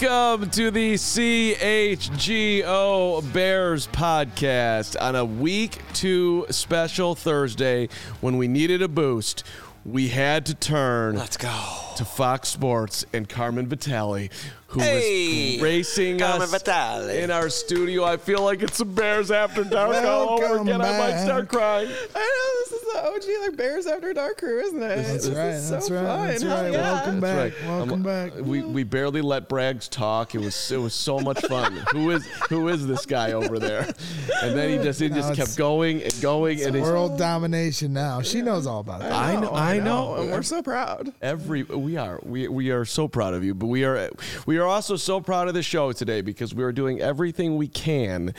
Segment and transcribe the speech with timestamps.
[0.00, 1.60] Welcome to the CHGO
[3.34, 7.88] Bears podcast on a week two special Thursday
[8.22, 9.44] when we needed a boost.
[9.84, 11.52] We had to turn Let's go.
[11.96, 14.30] to Fox Sports and Carmen Vitali,
[14.70, 17.18] who Hey, was racing Carmen us Vitali.
[17.18, 18.04] in our studio.
[18.04, 20.80] I feel like it's some Bears After Dark all over Welcome again.
[20.80, 21.88] I might start crying.
[22.14, 24.96] I know this is the OG like Bears After Dark crew, isn't it?
[24.96, 25.46] That's This right.
[25.48, 26.04] is That's so right.
[26.06, 26.26] Fun.
[26.28, 26.72] That's Hell right.
[26.72, 26.92] yeah.
[26.92, 27.36] Welcome back.
[27.36, 27.54] right.
[27.66, 28.32] Welcome Um, back.
[28.36, 30.34] We we barely let Braggs talk.
[30.34, 31.72] It was it was so much fun.
[31.92, 33.92] who is who is this guy over there?
[34.42, 37.92] And then he just he No, just kept going and going and he's World domination
[37.92, 38.22] now.
[38.22, 39.12] She knows all about that.
[39.12, 40.14] I know I know.
[40.14, 41.12] and we're so proud.
[41.20, 44.10] Every we are we we are so proud of you, but we are
[44.46, 47.68] we are also so proud of the show today because we are doing everything we
[47.68, 48.34] can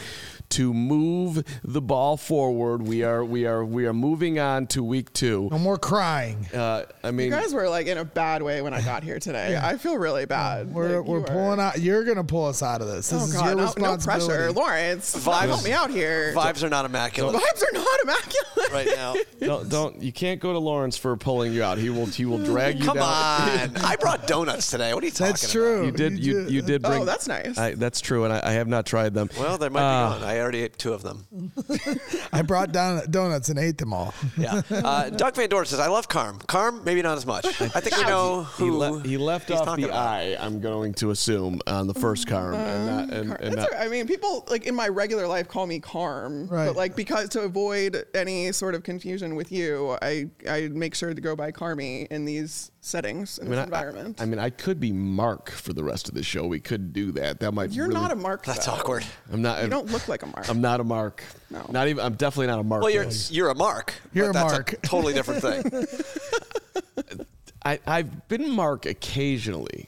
[0.49, 2.81] to move the ball forward.
[2.81, 5.47] We are we are we are moving on to week two.
[5.51, 6.45] No more crying.
[6.53, 9.17] Uh, I mean, You guys were like in a bad way when I got here
[9.19, 9.57] today.
[9.61, 10.73] I feel really bad.
[10.73, 11.79] We're, Like, we're pulling are- out.
[11.79, 13.09] You're gonna pull us out of this.
[13.09, 14.27] This Oh is God, your no, no responsibility.
[14.27, 15.15] pressure, Lawrence.
[15.15, 16.33] Vibes- help me out here.
[16.35, 18.71] Vibes are not immaculate Vibes are not immaculate.
[18.73, 19.15] right now.
[19.39, 21.77] don't don't you can't go to Lawrence for pulling you out.
[21.77, 22.95] He will he will drag you down.
[22.95, 23.75] Come down.
[23.77, 23.85] on.
[23.85, 24.93] I brought donuts today.
[24.93, 25.85] What are you talking That's true.
[25.85, 26.10] You did.
[26.19, 27.01] You, you did bring.
[27.01, 27.57] Oh, that's nice.
[27.57, 29.29] I, that's true, and I, I have not tried them.
[29.39, 30.29] Well, they might Uh, be gone.
[30.29, 31.51] I already ate two of them.
[32.33, 34.13] I brought down donuts and ate them all.
[34.37, 34.61] Yeah.
[34.91, 36.39] Uh, Doug Van Dorn says, I love Carm.
[36.47, 37.45] Carm, maybe not as much.
[37.45, 39.95] I think we know He, who le- he left he's off the about.
[40.07, 40.37] I.
[40.39, 43.77] I'm going to assume on the first car, and not, and, and That's not, all
[43.79, 43.85] right.
[43.85, 46.65] I mean, people like in my regular life call me Carm, Right.
[46.67, 51.13] but like because to avoid any sort of confusion with you, I I make sure
[51.13, 54.19] to go by Carmy in these settings in I mean, this I- environment.
[54.19, 56.45] I, I mean, I could be Mark for the rest of the show.
[56.47, 57.39] We could do that.
[57.39, 57.71] That might.
[57.71, 58.45] You're really- not a Mark.
[58.45, 58.73] That's though.
[58.73, 59.05] awkward.
[59.31, 59.63] I'm not.
[59.63, 60.49] You don't look like a Mark.
[60.49, 61.23] I'm not a Mark.
[61.49, 61.65] No.
[61.69, 62.03] Not even.
[62.03, 62.81] I'm definitely not a Mark.
[62.83, 63.93] Well, you're you're a Mark.
[64.13, 64.73] You're but a that's Mark.
[64.73, 67.25] A totally different thing.
[67.63, 69.87] I, I've been Mark occasionally,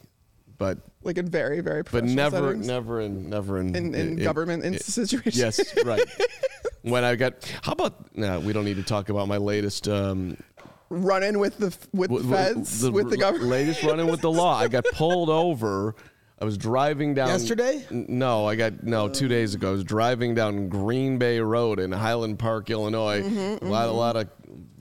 [0.59, 2.67] but like in very very but never settings.
[2.67, 5.37] never in never in in, in, government in, situations.
[5.37, 6.03] Yes, right.
[6.83, 8.15] when I got, how about?
[8.15, 9.87] No, we don't need to talk about my latest.
[9.87, 10.37] Um,
[10.93, 13.49] running with the with the feds the with the government.
[13.49, 14.57] Latest running with the law.
[14.59, 15.95] I got pulled over.
[16.41, 17.85] I was driving down Yesterday?
[17.89, 19.69] N- No, I got no two days ago.
[19.69, 23.21] I was driving down Green Bay Road in Highland Park, Illinois.
[23.21, 24.27] Mm-hmm, a lot, a lot of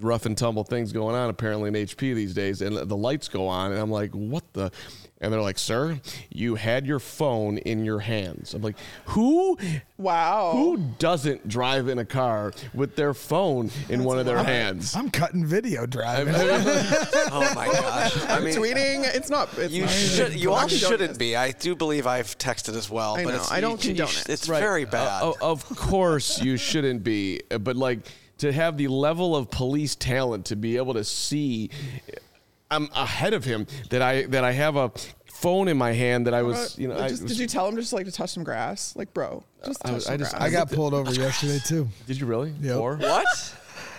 [0.00, 3.46] rough and tumble things going on apparently in HP these days, and the lights go
[3.46, 4.72] on, and I'm like, what the?
[5.22, 6.00] And they're like, sir,
[6.30, 8.54] you had your phone in your hands.
[8.54, 8.74] I'm like,
[9.06, 9.56] who?
[9.96, 10.50] Wow.
[10.52, 14.96] Who doesn't drive in a car with their phone in one of their hands?
[14.96, 16.34] I'm cutting video driving.
[16.36, 18.24] oh my gosh.
[18.28, 19.14] I mean, tweeting?
[19.14, 19.48] It's not.
[19.56, 20.34] It's you not, should.
[20.34, 21.36] You I'm all shouldn't be.
[21.36, 23.14] I do believe I've texted as well.
[23.16, 24.28] I but know, It's, I don't you- you condone sh- it.
[24.30, 24.58] It's Right.
[24.58, 25.22] very bad.
[25.22, 28.00] Uh, of course, you shouldn't be, uh, but like
[28.38, 31.70] to have the level of police talent to be able to see,
[32.72, 33.66] I'm ahead of him.
[33.90, 34.90] That I that I have a
[35.26, 37.66] phone in my hand that I was, you know, I Just- was- did you tell
[37.68, 38.94] him just like to touch some grass?
[38.96, 40.42] Like, bro, just I touch was- some I just- grass.
[40.42, 41.88] I got pulled over yesterday too.
[42.06, 42.54] Did you really?
[42.60, 42.76] Yep.
[42.78, 42.96] Or?
[42.96, 43.26] what?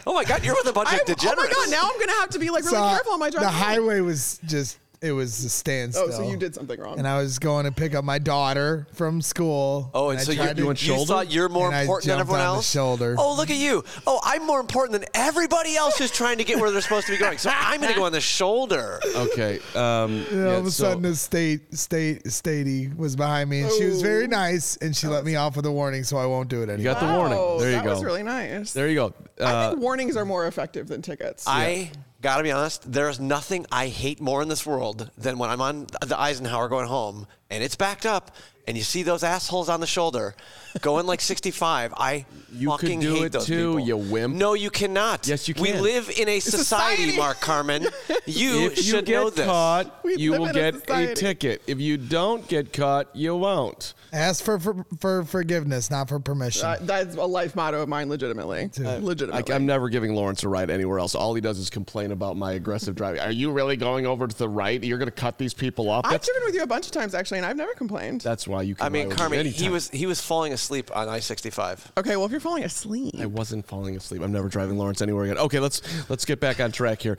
[0.05, 0.43] Oh my God!
[0.43, 1.53] You're with a bunch I'm- of degenerates.
[1.55, 1.71] Oh my god!
[1.71, 3.43] Now I'm gonna have to be like really So, careful on my drive.
[3.43, 6.05] the highway was just it was a standstill.
[6.07, 6.97] Oh, so you did something wrong.
[6.97, 9.91] And I was going to pick up my daughter from school.
[9.93, 11.05] Oh, and I so you, tried you, to- went you shoulder?
[11.13, 12.71] thought you're more And I important than jumped everyone on the else?
[12.71, 13.15] shoulder.
[13.19, 13.83] Oh, look at you.
[14.07, 17.11] Oh, I'm more important than everybody else who's trying to get where they're supposed to
[17.11, 17.37] be going.
[17.37, 18.99] So I'm going to go on the shoulder.
[19.15, 19.59] Okay.
[19.75, 23.61] Um, And yeah, all of a so- sudden, the state state statey was behind me,
[23.63, 26.25] and she was very nice, and she let me off with a warning, so I
[26.25, 26.77] won't do it anymore.
[26.77, 27.37] you got the warning.
[27.59, 27.91] There you that go.
[27.91, 28.71] was really nice.
[28.73, 29.13] there you go.
[29.39, 31.43] I Uh, think warnings are more effective than tickets.
[31.47, 31.91] I
[32.23, 35.61] got to be honest, there's nothing I hate more in this world than when I'm
[35.61, 38.31] on the Eisenhower going home and it's backed up
[38.67, 40.35] and you see those assholes on the shoulder
[40.81, 41.93] going like 65.
[41.97, 42.25] I
[42.55, 43.79] You could fucking do hate it those too, people.
[43.79, 44.35] you wimp.
[44.35, 45.27] No, you cannot.
[45.27, 45.63] Yes, you can.
[45.63, 45.81] We can.
[45.81, 47.17] live in a society, society.
[47.17, 47.87] Mark Carmen.
[48.25, 49.45] You if you should get know this.
[49.45, 51.13] caught, We you live will in a get a society.
[51.15, 51.61] ticket.
[51.67, 53.93] If you don't get caught, you won't.
[54.13, 56.65] Ask for, for for forgiveness, not for permission.
[56.65, 58.69] Uh, that's a life motto of mine, legitimately.
[58.85, 59.53] I, legitimately.
[59.53, 61.15] am never giving Lawrence a ride anywhere else.
[61.15, 63.19] All he does is complain about my aggressive driving.
[63.19, 64.81] Are you really going over to the right?
[64.81, 66.05] You're going to cut these people off?
[66.05, 68.21] I've That's, driven with you a bunch of times actually, and I've never complained.
[68.21, 70.89] that's why you can I mean, ride me Carmen, he was he was falling asleep
[70.95, 71.97] on I-65.
[71.97, 74.21] okay, well if you're falling asleep, I wasn't falling asleep.
[74.21, 75.37] I'm never driving Lawrence anywhere again.
[75.37, 77.17] Okay, let's let's get back on track here.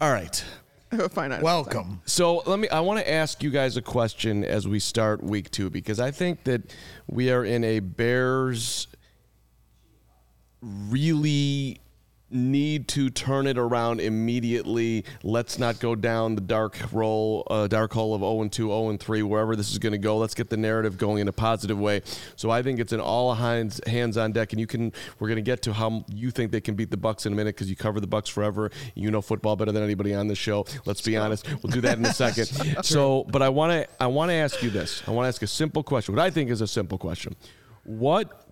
[0.00, 0.44] All right.
[0.92, 1.40] I have a.
[1.42, 2.00] Welcome.
[2.06, 2.68] So let me.
[2.68, 6.10] I want to ask you guys a question as we start week two because I
[6.10, 6.74] think that
[7.08, 8.86] we are in a Bears
[10.62, 11.80] really
[12.30, 15.04] need to turn it around immediately.
[15.22, 18.88] Let's not go down the dark roll, uh, dark hole of 0 and 2, 0
[18.90, 20.16] and 3, wherever this is going to go.
[20.16, 22.02] Let's get the narrative going in a positive way.
[22.34, 24.92] So I think it's an all hands hands on deck, and you can.
[25.18, 27.36] We're going to get to how you think they can beat the Bucs in a
[27.36, 28.70] minute because you cover the Bucs forever.
[28.94, 30.66] You know football better than anybody on this show.
[30.84, 31.46] Let's be honest.
[31.62, 32.46] We'll do that in a second.
[32.84, 35.02] so, but I want to I want to ask you this.
[35.06, 36.14] I want to ask a simple question.
[36.14, 37.36] What I think is a simple question.
[37.84, 38.45] What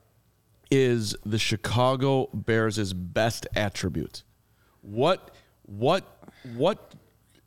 [0.75, 4.25] is the Chicago Bears' best attribute?
[4.81, 5.31] What
[5.63, 6.05] what
[6.57, 6.95] what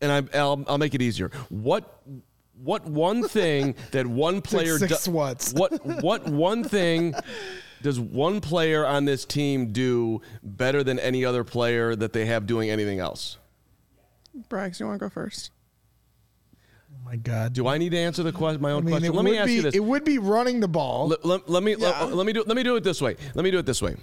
[0.02, 1.32] and I, I'll, I'll make it easier.
[1.50, 2.02] What
[2.64, 5.12] what one thing that one player six do-
[5.54, 7.14] what what one thing
[7.82, 12.48] does one player on this team do better than any other player that they have
[12.48, 13.38] doing anything else?
[14.50, 15.52] Braggs, you want to go first?
[17.08, 17.54] My God.
[17.54, 19.14] Do I need to answer the question, my I own mean, question?
[19.14, 19.76] it Let me would ask be, you this.
[19.76, 21.08] It would be running the ball.
[21.08, 22.04] Let, let- let me Yeah.
[22.04, 23.16] let, let me do let me do it this way.
[23.34, 23.96] Let me do it this way.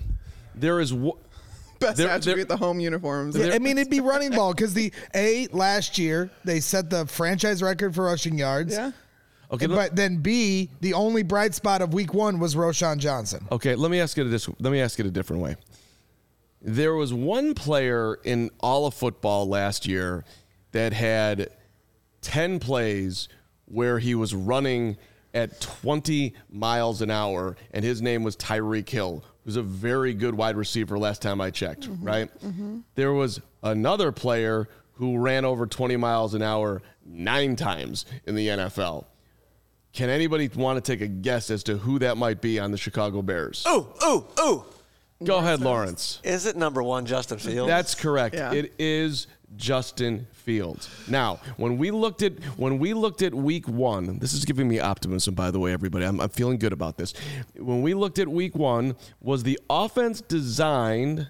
[0.54, 1.18] There is wo-
[1.80, 3.36] Best There- attribute, there- the home uniforms.
[3.36, 7.04] Yeah, I mean, it'd be running ball because the A last year they set the
[7.04, 8.72] franchise record for rushing yards.
[8.72, 8.92] yeah.
[9.50, 9.66] okay.
[9.66, 13.46] let- But then B, the only bright spot of week one was Roschon Johnson.
[13.52, 14.48] Okay, let me ask it this.
[14.60, 15.56] Let me ask it a different way.
[16.62, 20.24] There was one player in all of football last year
[20.72, 21.50] that had
[22.24, 23.28] ten plays
[23.66, 24.96] where he was running
[25.34, 30.34] at 20 miles an hour, and his name was Tyreek Hill, who's a very good
[30.34, 30.98] wide receiver.
[30.98, 32.04] Last time I checked, mm-hmm.
[32.04, 32.40] right?
[32.40, 32.80] Mm-hmm.
[32.94, 38.48] There was another player who ran over 20 miles an hour nine times in the
[38.48, 39.06] NFL.
[39.92, 42.78] Can anybody want to take a guess as to who that might be on the
[42.78, 43.64] Chicago Bears?
[43.66, 44.66] Oh, oh, oh.
[45.22, 46.20] Go ahead, Lawrence.
[46.22, 47.68] Is it number one, Justin Fields?
[47.68, 48.34] That's correct.
[48.34, 48.52] Yeah.
[48.52, 50.88] It is Justin Fields.
[51.08, 54.80] Now, when we looked at when we looked at week one, this is giving me
[54.80, 56.04] optimism, by the way, everybody.
[56.04, 57.14] I'm, I'm feeling good about this.
[57.56, 61.28] When we looked at week one, was the offense designed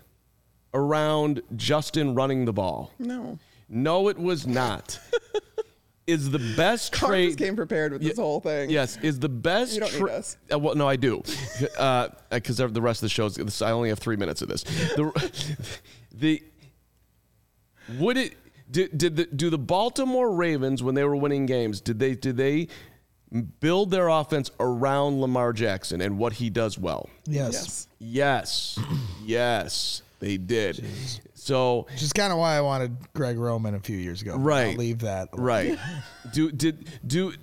[0.73, 2.93] around Justin running the ball?
[2.99, 3.39] No.
[3.69, 4.99] No, it was not.
[6.07, 8.69] is the best Carlos trade came prepared with this Yeah, whole thing.
[8.71, 9.75] Yes, is the best.
[9.75, 10.37] You don't need us.
[10.53, 11.23] Uh, well, no, I do,
[12.31, 13.63] because the rest of the shows.
[13.63, 14.65] I only have three minutes of this.
[14.65, 15.57] The,
[16.13, 16.43] the
[17.99, 18.35] would it
[18.71, 21.81] did did the, do the Baltimore Ravens when they were winning games?
[21.81, 22.69] Did they did they
[23.61, 27.09] build their offense around Lamar Jackson and what he does well?
[27.27, 27.53] Yes.
[27.53, 27.89] Yes.
[27.99, 28.79] Yes,
[29.25, 30.85] yes, they did.
[31.35, 34.37] So Which is kind of why I wanted Greg Roman a few years ago.
[34.37, 34.73] Right.
[34.73, 35.33] I'll leave that.
[35.33, 35.45] alone.
[35.45, 35.79] Right.
[36.33, 37.35] do did do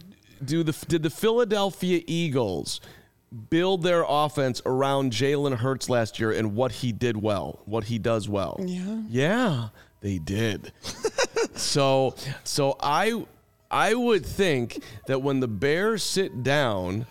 [0.43, 2.81] do the did the Philadelphia Eagles
[3.49, 7.97] build their offense around Jalen Hurts last year and what he did well, what he
[7.97, 8.59] does well?
[8.59, 9.01] Yeah.
[9.07, 9.69] Yeah,
[10.01, 10.71] they did.
[11.55, 13.25] so so I
[13.69, 17.05] I would think that when the Bears sit down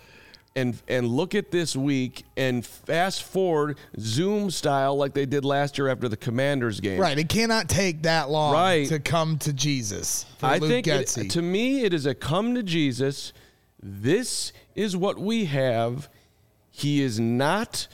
[0.57, 5.79] and and look at this week and fast forward Zoom style like they did last
[5.79, 7.01] year after the Commanders game.
[7.01, 7.17] Right.
[7.19, 8.89] It cannot take that long Right.
[8.89, 10.27] to come to Jesus.
[10.43, 13.33] I Luke think it, to me it is a come to Jesus.
[13.83, 16.09] This is what we have.
[16.71, 17.87] He is not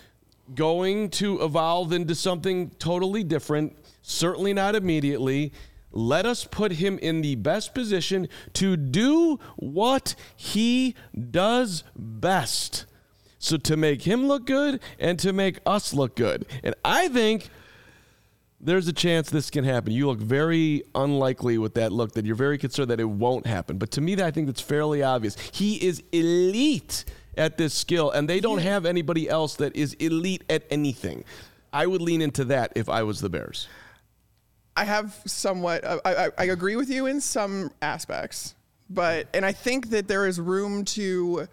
[0.55, 5.53] going to evolve into something totally different, certainly not immediately.
[5.91, 10.95] Let us put him in the best position to do what he
[11.31, 12.87] does best.
[13.39, 16.47] So to make him look good and to make us look good.
[16.63, 17.49] And I think
[18.61, 19.93] there's a chance this can happen.
[19.93, 23.77] You look very unlikely with that look that you're very concerned that it won't happen.
[23.79, 25.37] But to me, that I think that's fairly obvious.
[25.53, 27.05] He is elite
[27.37, 31.25] at this skill, and they don't have anybody else that is elite at anything.
[31.73, 33.69] I would lean into that if I was the Bears.
[34.77, 35.85] I have somewhat.
[35.85, 38.55] I, I, I agree with you in some aspects,
[38.91, 41.49] but and I think that there is room to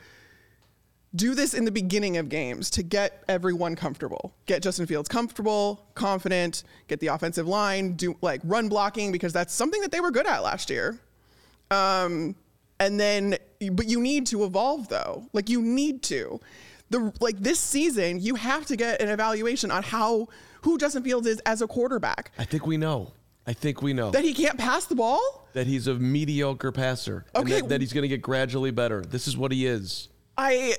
[1.15, 5.86] do this in the beginning of games to get everyone comfortable, get Justin Fields comfortable,
[5.94, 10.12] confident, get the offensive line do like run blocking because that's something that they were
[10.12, 11.00] good at last year.
[11.70, 12.36] Um,
[12.80, 13.38] and then,
[13.72, 15.25] but you need to evolve though.
[15.34, 16.39] Like you need to.
[16.89, 20.27] The like this season, you have to get an evaluation on how
[20.63, 23.13] who Justin Fields is as a quarterback I think we know.
[23.46, 25.48] I think we know that he can't pass the ball.
[25.53, 27.25] that he's a mediocre passer.
[27.36, 27.60] and Okay.
[27.62, 29.01] that, that he's going to get gradually better.
[29.01, 30.10] This is what he is.
[30.38, 30.75] I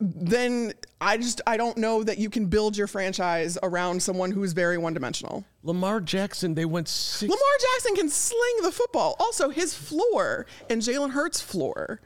[0.00, 4.52] then I just I don't know that you can build your franchise around someone who's
[4.52, 5.44] very one dimensional.
[5.62, 7.30] Lamar Jackson, they went six.
[7.30, 9.16] Lamar Jackson can sling the football.
[9.18, 12.00] Also, his floor and Jalen Hurts' floor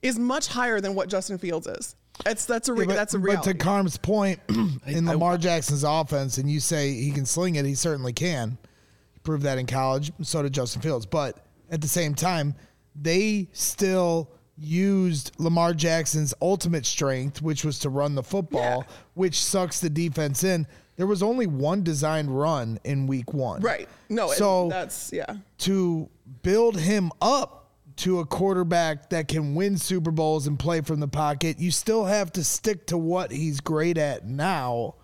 [0.00, 1.94] is much higher than what Justin Fields is.
[2.24, 4.40] That's that's a re- Yeah, but, that's a but to Carm's point,
[4.86, 8.58] in Lamar Jackson's offense, and you say he can sling it, he certainly can.
[9.12, 10.12] He proved that in college.
[10.22, 11.06] So did Justin Fields.
[11.06, 12.54] But at the same time,
[12.94, 18.94] they still used Lamar Jackson's ultimate strength, which was to run the football, Yeah.
[19.14, 20.66] which sucks the defense in.
[20.96, 23.60] there was only one designed run in week one.
[23.62, 23.88] Right.
[24.10, 24.28] No.
[24.30, 25.36] So that's yeah.
[25.58, 26.08] to
[26.42, 27.61] build him up
[28.02, 32.04] to a quarterback that can win Super Bowls and play from the pocket, you still
[32.04, 34.96] have to stick to what he's great at now.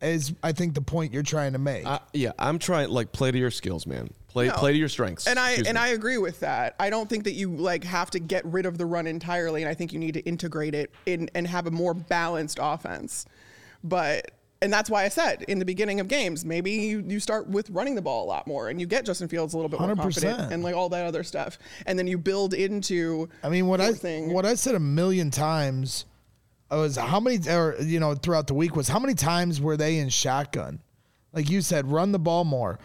[0.00, 1.84] Is I think the point you're trying to make.
[1.84, 4.08] Uh, yeah, I'm trying like play to your skills, man.
[4.28, 4.54] Play No.
[4.54, 5.26] play to your strengths.
[5.26, 5.82] And I Excuse and me.
[5.82, 6.74] I agree with that.
[6.80, 9.68] I don't think that you like have to get rid of the run entirely, and
[9.68, 13.26] I think you need to integrate it in and have a more balanced offense.
[13.84, 14.30] But
[14.62, 17.70] and that's why I said in the beginning of games, maybe you, you start with
[17.70, 19.94] running the ball a lot more, and you get Justin Fields a little bit more
[19.94, 19.96] 100%.
[19.96, 23.28] confident, and like all that other stuff, and then you build into.
[23.42, 24.32] I mean, what I thing.
[24.32, 26.04] what I said a million times
[26.70, 29.98] was how many, or you know, throughout the week was how many times were they
[29.98, 30.80] in shotgun?
[31.32, 32.78] Like you said, run the ball more.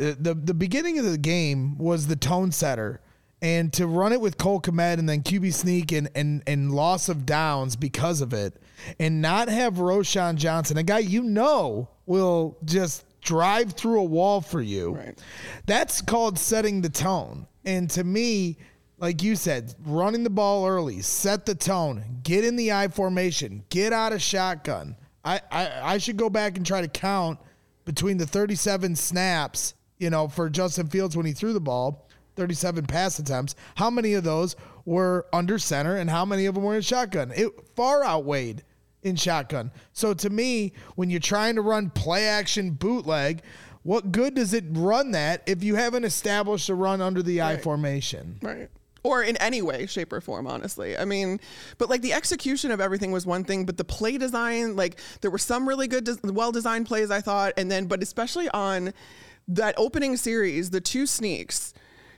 [0.00, 3.00] Uh, the The beginning of the game was the tone setter,
[3.40, 7.08] and to run it with Cole Kmet and then QB sneak and and and loss
[7.08, 8.54] of downs because of it,
[8.98, 14.40] and not have Roschon Johnson, a guy you know will just drive through a wall
[14.40, 14.94] for you.
[14.94, 15.18] Right.
[15.66, 17.46] That's called setting the tone.
[17.64, 18.56] And to me,
[18.98, 23.62] like you said, running the ball early, set the tone, get in the I formation,
[23.70, 24.96] get out of shotgun.
[25.24, 27.38] I, I, I should go back and try to count
[27.84, 32.07] between the 37 snaps, you know, for Justin Fields when he threw the ball,
[32.38, 33.56] 37 pass attempts.
[33.74, 34.54] How many of those
[34.84, 37.32] were under center and how many of them were in shotgun?
[37.34, 38.62] It far outweighed
[39.02, 39.72] in shotgun.
[39.92, 43.42] So to me, when you're trying to run play action bootleg,
[43.82, 47.56] what good does it run that if you haven't established a run under the I
[47.56, 48.38] formation?
[48.40, 48.68] Right.
[49.02, 50.96] Or in any way, shape, or form, honestly.
[50.96, 51.40] I mean,
[51.78, 55.30] but like the execution of everything was one thing, but the play design, like there
[55.30, 57.54] were some really good, des- well designed plays, I thought.
[57.56, 58.92] And then, but especially on
[59.48, 61.72] that opening series, the two sneaks,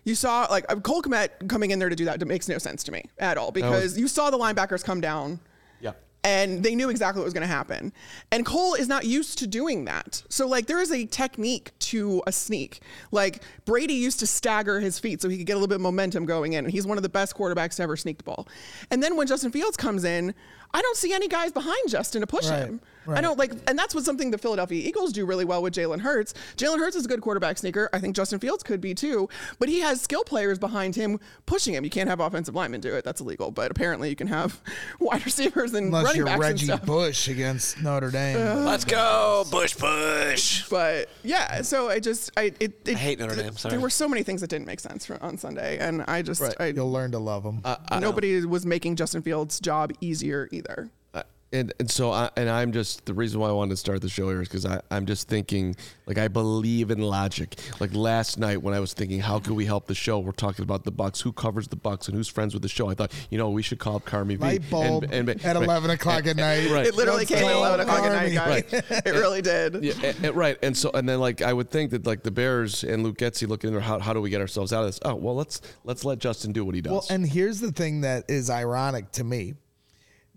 [0.05, 2.25] you saw like uh, Cole Kmet coming in there to do that.
[2.27, 5.41] Makes no sense to me at all because you saw the linebackers come down
[5.81, 5.93] yeah.
[6.23, 7.93] and they knew exactly what was going to happen.
[8.31, 10.23] And Cole is not used to doing that.
[10.29, 12.81] So like there is a technique to a sneak.
[13.11, 15.81] Like Brady used to stagger his feet so he could get a little bit of
[15.81, 16.65] momentum going in.
[16.65, 18.47] And he's one of the best quarterbacks to ever sneak the ball.
[18.91, 20.35] And then when Justin Fields comes in,
[20.73, 22.81] I don't see any guys behind Justin to push Right, him.
[23.09, 26.01] I don't like, and that's what something the Philadelphia Eagles do really well with Jalen
[26.01, 26.33] Hurts.
[26.57, 27.89] Jalen Hurts is a good quarterback sneaker.
[27.93, 31.75] I think Justin Fields could be too, but he has skill players behind him pushing
[31.75, 31.83] him.
[31.83, 33.03] You can't have offensive linemen do it.
[33.05, 33.51] That's illegal.
[33.51, 34.61] But apparently you can have
[35.01, 36.87] wide receivers and Unless running you're backs and Reggie stuff.
[36.87, 38.65] Bush against Notre Dame.
[38.65, 40.69] Let's go, Bush Bush.
[40.69, 43.73] But yeah, so I just I it, it I hate Notre Dame, sorry.
[43.73, 46.43] There were so many things that didn't make sense for, on Sunday, and I just
[46.61, 47.63] I, You'll learn to love them.
[47.99, 50.89] nobody was making Justin Fields' job easier either.
[51.13, 54.01] Uh, and and so I, and I'm just the reason why I wanted to start
[54.03, 55.75] the show here is because I'm just thinking
[56.07, 57.57] like I believe in logic.
[57.81, 60.63] Like last night when I was thinking how could we help the show, we're talking
[60.63, 62.89] about the Bucs, who covers the Bucs, and who's friends with the show.
[62.89, 65.57] I thought you know we should call up Carmi V Light bulb and- and- at
[65.57, 65.65] right.
[65.65, 66.71] 11 o'clock at night.
[66.71, 66.87] Right.
[66.87, 68.63] It literally Let's came at eleven o'clock at night, Army.
[68.63, 68.83] guys.
[69.07, 69.83] it really did.
[69.83, 70.57] Yeah, and, and- right.
[70.63, 73.49] And so, and then like I would think that like the Bears and Luke Getsy
[73.49, 75.01] looking in there, how, how do we get ourselves out of this?
[75.05, 76.93] Oh, well, let's let's let Justin do what he does.
[76.93, 79.55] Well, and here's the thing that is ironic to me.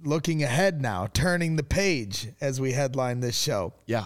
[0.03, 3.73] Looking ahead now, turning the page as we headline this show.
[3.85, 4.05] yeah,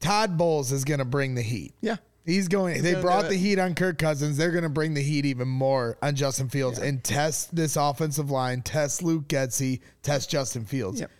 [0.00, 1.74] Todd Bowles is going to bring the heat.
[1.80, 1.96] Yeah.
[2.24, 2.82] He's going.
[2.82, 4.36] they brought the heat on Kirk Cousins.
[4.36, 8.32] They're going to bring the heat even more on Justin Fields and test this offensive
[8.32, 11.00] line, test Luke Getsy, test Justin Fields.
[11.00, 11.10] Yep.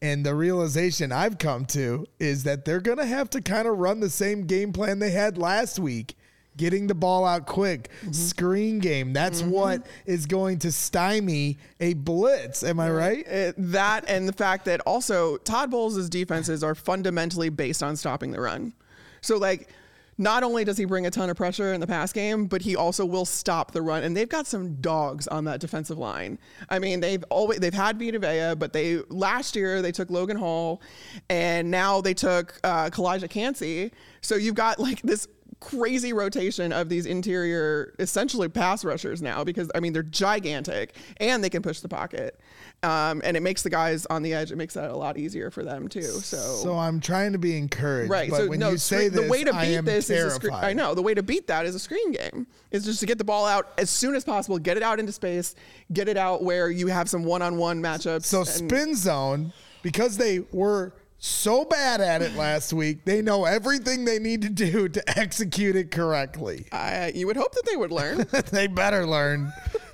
[0.00, 3.78] And the realization I've come to is that they're going to have to kind of
[3.78, 6.16] run the same game plan they had last week,
[6.56, 8.12] getting the ball out quick, Mm-hmm.
[8.12, 9.12] screen game.
[9.12, 12.62] That's what is going to stymie a blitz.
[12.62, 13.26] Am I right?
[13.26, 18.30] It- that and the fact that also Todd Bowles' defenses are fundamentally based on stopping
[18.32, 18.72] the run.
[19.20, 19.68] So like
[20.16, 22.76] not only does he bring a ton of pressure in the pass game, but he
[22.76, 24.04] also will stop the run.
[24.04, 26.38] And they've got some dogs on that defensive line.
[26.70, 30.36] I mean, they've always they've had Vita Vea, but they last year they took Logan
[30.36, 30.80] Hall,
[31.28, 33.90] and now they took uh, Calijah Kancey.
[34.20, 35.26] So you've got like this
[35.64, 41.42] crazy rotation of these interior essentially pass rushers now because I mean they're gigantic and
[41.42, 42.38] they can push the pocket.
[42.82, 45.50] Um, and it makes the guys on the edge, it makes that a lot easier
[45.50, 46.02] for them too.
[46.02, 48.10] So, So I'm trying to be encouraged.
[48.10, 48.28] right.
[48.28, 50.52] But so when no, you say the this, way to beat this is a screen.
[50.52, 52.46] I know the way to beat that is a screen game.
[52.70, 55.12] Is just to get the ball out as soon as possible, get it out into
[55.12, 55.54] space,
[55.94, 58.24] get it out where you have some one-on-one matchups.
[58.26, 59.52] So and- spin zone,
[59.82, 60.92] because they were
[61.24, 65.74] so bad at it last week, they know everything they need to do to execute
[65.74, 66.66] it correctly.
[66.70, 68.26] I, you would hope that they would learn.
[68.50, 69.50] they better learn.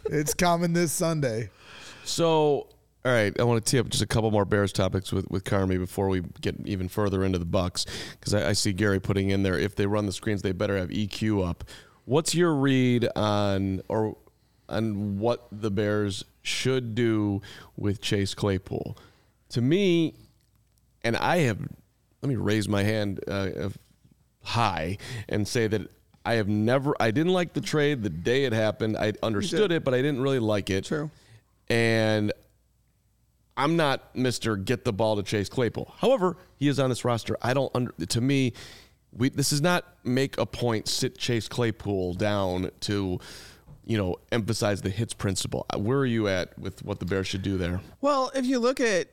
[0.06, 1.50] It's coming this Sunday.
[2.04, 2.66] So,
[3.04, 5.44] all right, I want to tee up just a couple more Bears topics with with
[5.44, 7.87] Carmi before we get even further into the Bucs,
[8.18, 10.76] because I, I see Gary putting in there if they run the screens, they better
[10.76, 11.62] have EQ up.
[12.06, 14.16] What's your read on or
[14.68, 17.40] on what the Bears should do
[17.76, 18.99] with Chase Claypool?
[19.50, 20.14] To me,
[21.04, 21.59] and I have
[22.23, 23.71] let me raise my hand uh,
[24.42, 25.90] high and say that
[26.25, 28.97] I have never, I didn't like the trade the day it happened.
[28.97, 30.85] I understood it, but I didn't really like it.
[30.85, 31.11] True.
[31.69, 32.33] And
[33.57, 34.62] I'm not Mr.
[34.62, 35.95] Get the ball to Chase Claypool.
[35.99, 37.37] However, he is on this roster.
[37.40, 38.52] I don't, under, to me,
[39.12, 43.19] we, this is not make a point, sit Chase Claypool down to,
[43.87, 45.64] you know, emphasize the hits principle.
[45.75, 47.80] Where are you at with what the Bears should do there?
[48.00, 49.09] Well, if you look at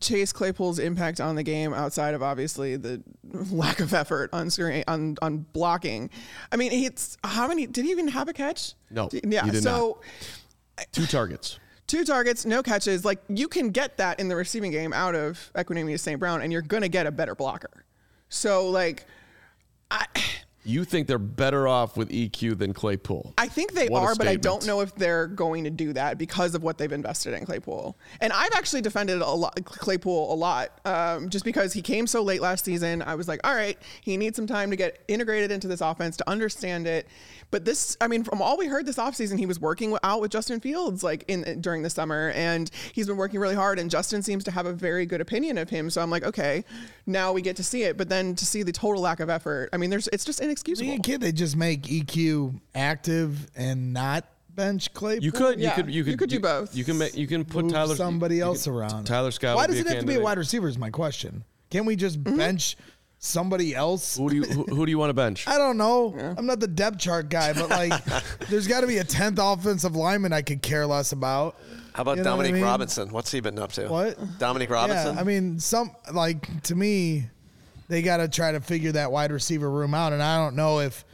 [0.00, 3.02] Chase Claypool's impact on the game outside of obviously the
[3.50, 6.10] lack of effort on screen on on blocking.
[6.50, 8.74] I mean, it's how many did he even have a catch?
[8.90, 9.08] No.
[9.24, 9.50] Yeah.
[9.52, 10.00] so
[10.78, 10.86] not.
[10.92, 11.58] two targets.
[11.86, 13.04] Two targets, no catches.
[13.04, 16.18] Like you can get that in the receiving game out of Equanimeous St.
[16.18, 17.84] Brown, and you're gonna get a better blocker.
[18.28, 19.04] So like,
[19.90, 20.06] I
[20.64, 23.34] you think they're better off with EQ than Claypool?
[23.36, 26.18] I think they what are, but I don't know if they're going to do that
[26.18, 27.96] because of what they've invested in Claypool.
[28.20, 32.22] And I've actually defended a lot, Claypool a lot, um, just because he came so
[32.22, 33.02] late last season.
[33.02, 36.16] I was like, all right, he needs some time to get integrated into this offense
[36.18, 37.08] to understand it.
[37.52, 40.32] But this, I mean, from all we heard this offseason, he was working out with
[40.32, 43.78] Justin Fields like in during the summer, and he's been working really hard.
[43.78, 45.90] And Justin seems to have a very good opinion of him.
[45.90, 46.64] So I'm like, okay,
[47.06, 47.98] now we get to see it.
[47.98, 50.98] But then to see the total lack of effort, I mean, there's it's just inexcusable.
[51.00, 55.22] Can't they just make EQ active and not bench Claypool?
[55.22, 56.74] You could, you yeah, could, you could, you could do both.
[56.74, 59.04] You can make, you can put Move Tyler somebody you, else you around.
[59.04, 59.56] Tyler Scott.
[59.56, 60.68] Why does it a have to be a wide receiver?
[60.68, 61.44] Is my question.
[61.68, 62.38] Can't we just Mm-hmm.
[62.38, 62.76] bench
[63.22, 64.16] somebody else?
[64.16, 65.46] Who do you who, who do you want to bench?
[65.48, 66.14] I don't know.
[66.36, 68.04] I'm not the depth chart guy, but like,
[68.50, 71.56] there's got to be a tenth offensive lineman I could care less about.
[71.94, 72.64] How about You know what I Dominic mean?
[72.64, 73.08] Robinson?
[73.10, 73.86] What's he been up to?
[73.86, 74.38] What?
[74.38, 75.14] Dominique Robinson?
[75.14, 77.24] Yeah, I mean, some like to me,
[77.88, 80.80] they got to try to figure that wide receiver room out, and I don't know
[80.80, 81.04] if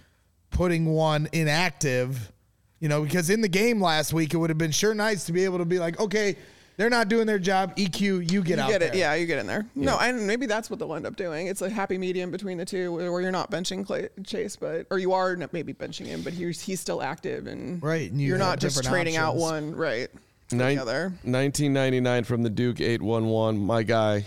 [0.50, 2.32] putting one inactive,
[2.80, 5.32] you know, because in the game last week it would have been sure nice to
[5.32, 6.36] be able to be like, okay,
[6.78, 7.76] they're not doing their job.
[7.76, 8.88] EQ, you get You out get there.
[8.88, 9.12] it, yeah.
[9.14, 9.66] You get in there.
[9.74, 11.48] No, and maybe that's what they'll end up doing.
[11.48, 14.98] It's a happy medium between the two, where you're not benching Clay, Chase, but or
[14.98, 18.38] you are maybe benching him, but he's he's still active, and Right, and you you're
[18.38, 20.08] not just different trading out one, right?
[20.48, 23.58] for Nine- 1999 from the Duke 811.
[23.60, 24.24] My guy.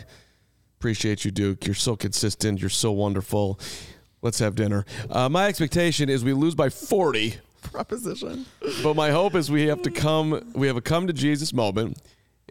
[0.80, 1.66] Appreciate you, Duke.
[1.68, 2.60] You're so consistent.
[2.60, 3.60] You're so wonderful.
[4.24, 4.84] Let's have dinner.
[5.10, 7.36] Uh, my expectation is we lose by 40,
[7.72, 8.46] Proposition.
[8.84, 10.52] but my hope is we have to come.
[10.56, 11.98] We have a come to Jesus moment,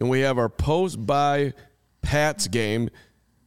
[0.01, 1.53] and we have our post by
[2.03, 2.91] Pats game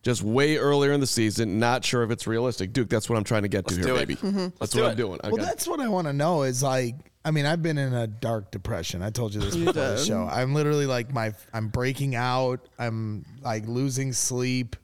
[0.03, 1.59] just way earlier in the season.
[1.59, 2.89] Not sure if it's realistic, Duke.
[2.89, 4.07] That's what I'm trying to get to Let's here, do it.
[4.07, 4.15] baby.
[4.15, 4.37] Mm-hmm.
[4.37, 5.19] Let's That's do what I'm doing.
[5.23, 7.77] I Well, got- that's what I want to know is like, I mean, I've been
[7.77, 9.01] in a dark depression.
[9.01, 10.27] I told you this before the show.
[10.29, 12.67] I'm literally like my, I'm breaking out.
[12.77, 14.75] I'm like losing sleep.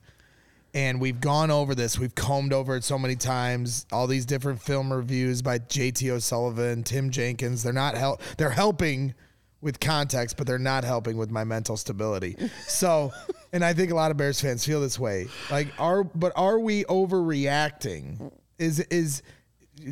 [0.72, 1.98] And we've gone over this.
[1.98, 3.84] We've combed over it so many times.
[3.92, 7.62] All these different film reviews by JT O'Sullivan, Tim Jenkins.
[7.62, 8.22] They're not help.
[8.38, 9.12] They're helping
[9.60, 12.36] with context, but they're not helping with my mental stability.
[12.66, 13.12] So,
[13.52, 15.28] and I think a lot of Bears fans feel this way.
[15.50, 18.32] Like, are but are we overreacting?
[18.58, 19.22] Is is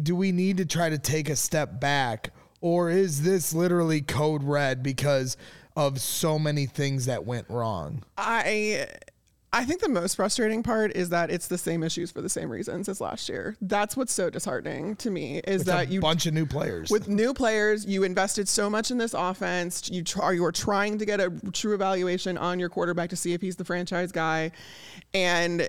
[0.02, 4.42] do we need to try to take a step back, or is this literally code
[4.42, 5.36] red because
[5.76, 8.02] of so many things that went wrong?
[8.16, 8.88] I
[9.50, 12.50] I think the most frustrating part is that it's the same issues for the same
[12.50, 13.56] reasons as last year.
[13.62, 16.90] That's what's so disheartening to me is With a that you bunch of new players.
[16.90, 19.88] with new players, you invested so much in this offense.
[19.90, 23.32] You try, you are trying to get a true evaluation on your quarterback to see
[23.32, 24.52] if he's the franchise guy,
[25.14, 25.68] and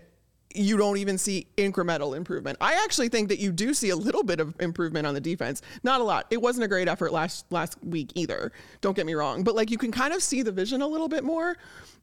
[0.53, 2.57] you don't even see incremental improvement.
[2.59, 5.61] I actually think that you do see a little bit of improvement on the defense.
[5.83, 6.25] Not a lot.
[6.31, 8.51] It wasn't a great effort last last week either.
[8.81, 11.07] Don't get me wrong, but like you can kind of see the vision a little
[11.07, 11.55] bit more.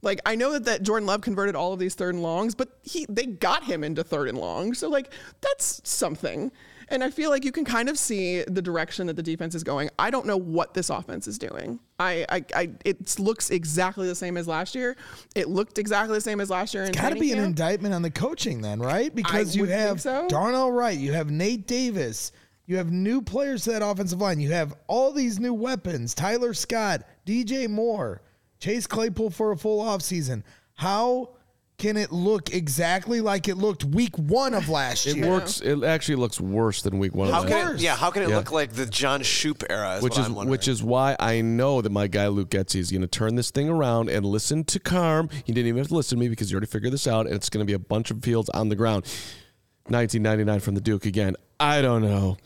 [0.02, 2.78] Like I know that, that Jordan Love converted all of these third and longs, but
[2.82, 4.74] he they got him into third and long.
[4.74, 6.52] So like that's something.
[6.88, 9.64] And I feel like you can kind of see the direction that the defense is
[9.64, 9.90] going.
[9.98, 11.80] I don't know what this offense is doing.
[11.98, 14.96] I, I, I it looks exactly the same as last year.
[15.34, 16.84] It looked exactly the same as last year.
[16.84, 17.48] in Got to be an camp.
[17.48, 19.14] indictment on the coaching then, right?
[19.14, 20.28] Because you have so.
[20.28, 22.32] Darnell Wright, you have Nate Davis,
[22.66, 26.52] you have new players to that offensive line, you have all these new weapons: Tyler
[26.52, 28.20] Scott, DJ Moore,
[28.60, 30.42] Chase Claypool for a full offseason.
[30.74, 31.35] How
[31.78, 35.28] can it look exactly like it looked week one of last it year?
[35.28, 35.60] works.
[35.60, 37.28] It actually looks worse than week one.
[37.28, 37.74] of How last can year.
[37.76, 38.36] it, yeah, how can it Yeah.
[38.38, 39.96] look like the John Shoop era?
[39.96, 42.76] Is which what is I'm which is why I know that my guy Luke Getsy
[42.80, 45.28] is going to turn this thing around and listen to Carm.
[45.44, 47.34] He didn't even have to listen to me because he already figured this out, and
[47.34, 49.04] it's going to be a bunch of fields on the ground.
[49.88, 51.36] 1999 from the Duke again.
[51.58, 52.36] I don't know.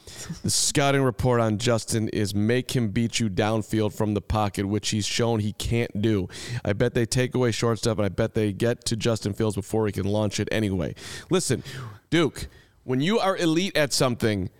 [0.42, 4.90] The scouting report on Justin is make him beat you downfield from the pocket, which
[4.90, 6.28] he's shown he can't do.
[6.64, 9.86] I bet they take away shortstop, and I bet they get to Justin Fields before
[9.86, 10.94] he can launch it anyway.
[11.28, 11.64] Listen,
[12.10, 12.46] Duke,
[12.84, 14.50] when you are elite at something,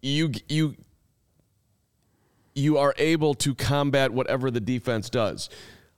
[0.00, 0.76] you you
[2.54, 5.50] you are able to combat whatever the defense does.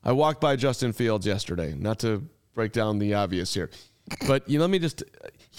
[0.02, 3.70] I walked by Justin Fields yesterday, not to break down the obvious here.
[4.26, 5.02] but you know, let me just.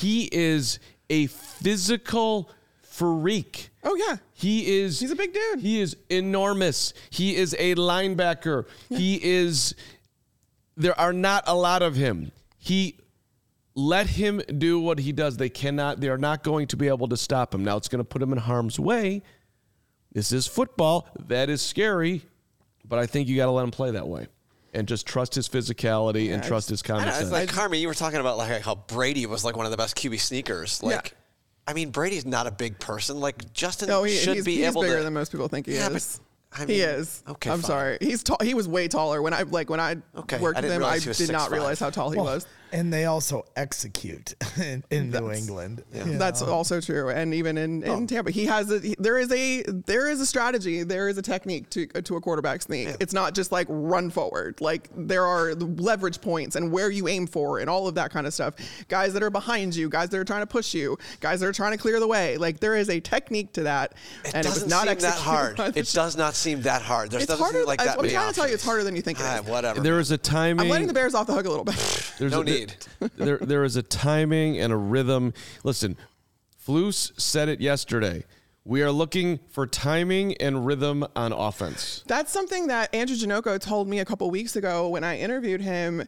[0.02, 2.50] He is a physical
[2.82, 3.70] freak.
[3.84, 4.18] Oh yeah.
[4.34, 5.00] He is.
[5.00, 5.60] He's a big dude.
[5.60, 6.94] He is enormous.
[7.10, 8.66] He is a linebacker.
[8.90, 9.76] He is.
[10.76, 12.32] There are not a lot of him.
[12.58, 12.98] He.
[13.74, 15.38] Let him do what he does.
[15.38, 16.02] They cannot.
[16.02, 17.64] They are not going to be able to stop him.
[17.64, 19.24] Now it's going to put him in harm's way.
[20.12, 21.08] This is football.
[21.28, 22.22] That is scary,
[22.84, 24.28] but I think you got to let him play that way,
[24.74, 27.32] and just trust his physicality and trust his just- I common know, it's sense.
[27.32, 29.96] like Carmi, you were talking about like how Brady was like one of the best
[29.96, 30.82] QB sneakers.
[30.82, 31.14] Like,
[31.68, 33.20] I mean, Brady's not a big person.
[33.20, 35.04] Like Justin No, he, should he's, be he's able bigger to.
[35.04, 36.20] than most people think he Yeah, but, is.
[36.58, 37.24] I he is.
[37.30, 37.68] okay, I'm fine.
[37.68, 37.98] sorry.
[38.02, 38.38] He's tall.
[38.42, 40.78] He was way taller when I like when I Okay, worked I with him.
[40.84, 41.52] I realize he was did not 6'5".
[41.54, 42.46] realize how tall he Well, was.
[42.74, 45.84] And they also execute in, in New England.
[45.94, 46.50] you That's know.
[46.52, 47.96] also true, and even in, Oh.
[47.98, 51.18] in Tampa, he has a he- there is a there is a strategy, there is
[51.18, 52.90] a technique to to a quarterback sneak.
[53.00, 54.62] It's not just like run forward.
[54.62, 58.26] Like there are leverage points and where you aim for, and all of that kind
[58.28, 58.56] of stuff.
[58.88, 61.54] Guys that are behind you, guys that are trying to push you, guys that are
[61.54, 62.38] trying to clear the way.
[62.38, 63.94] Like there is a technique to that,
[64.26, 65.58] It and it doesn't was not seem that hard.
[65.62, 67.12] by the It does not seem that hard.
[67.12, 67.60] There It's harder.
[67.60, 69.20] seem like that I, am many trying to tell you, it's harder than you think
[69.20, 69.82] it Ah, whatever.
[69.82, 70.62] there is a timing.
[70.66, 71.76] I'm letting the Bears off the hook a little bit.
[72.20, 72.61] There's No a, need.
[73.15, 75.34] There, there is a timing and a rhythm.
[75.63, 75.97] Listen,
[76.65, 78.24] Flus said it yesterday.
[78.63, 82.04] We are looking for timing and rhythm on offense.
[82.06, 86.04] That's something that Andrew Janocko told me a couple weeks ago when I interviewed him.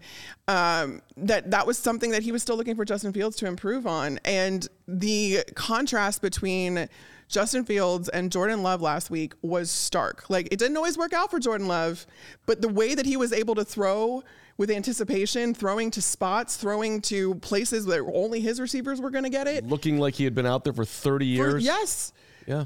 [0.47, 3.87] Um, that that was something that he was still looking for Justin Fields to improve
[3.87, 6.87] on, and the contrast between
[7.27, 10.29] Justin Fields and Jordan Love last week was stark.
[10.29, 12.05] Like it didn't always work out for Jordan Love,
[12.45, 14.23] but the way that he was able to throw
[14.57, 19.29] with anticipation, throwing to spots, throwing to places where only his receivers were going to
[19.29, 19.65] get it.
[19.67, 21.63] Looking like he had been out there for 30 For- years.
[21.63, 22.13] yes,
[22.45, 22.65] Yeah.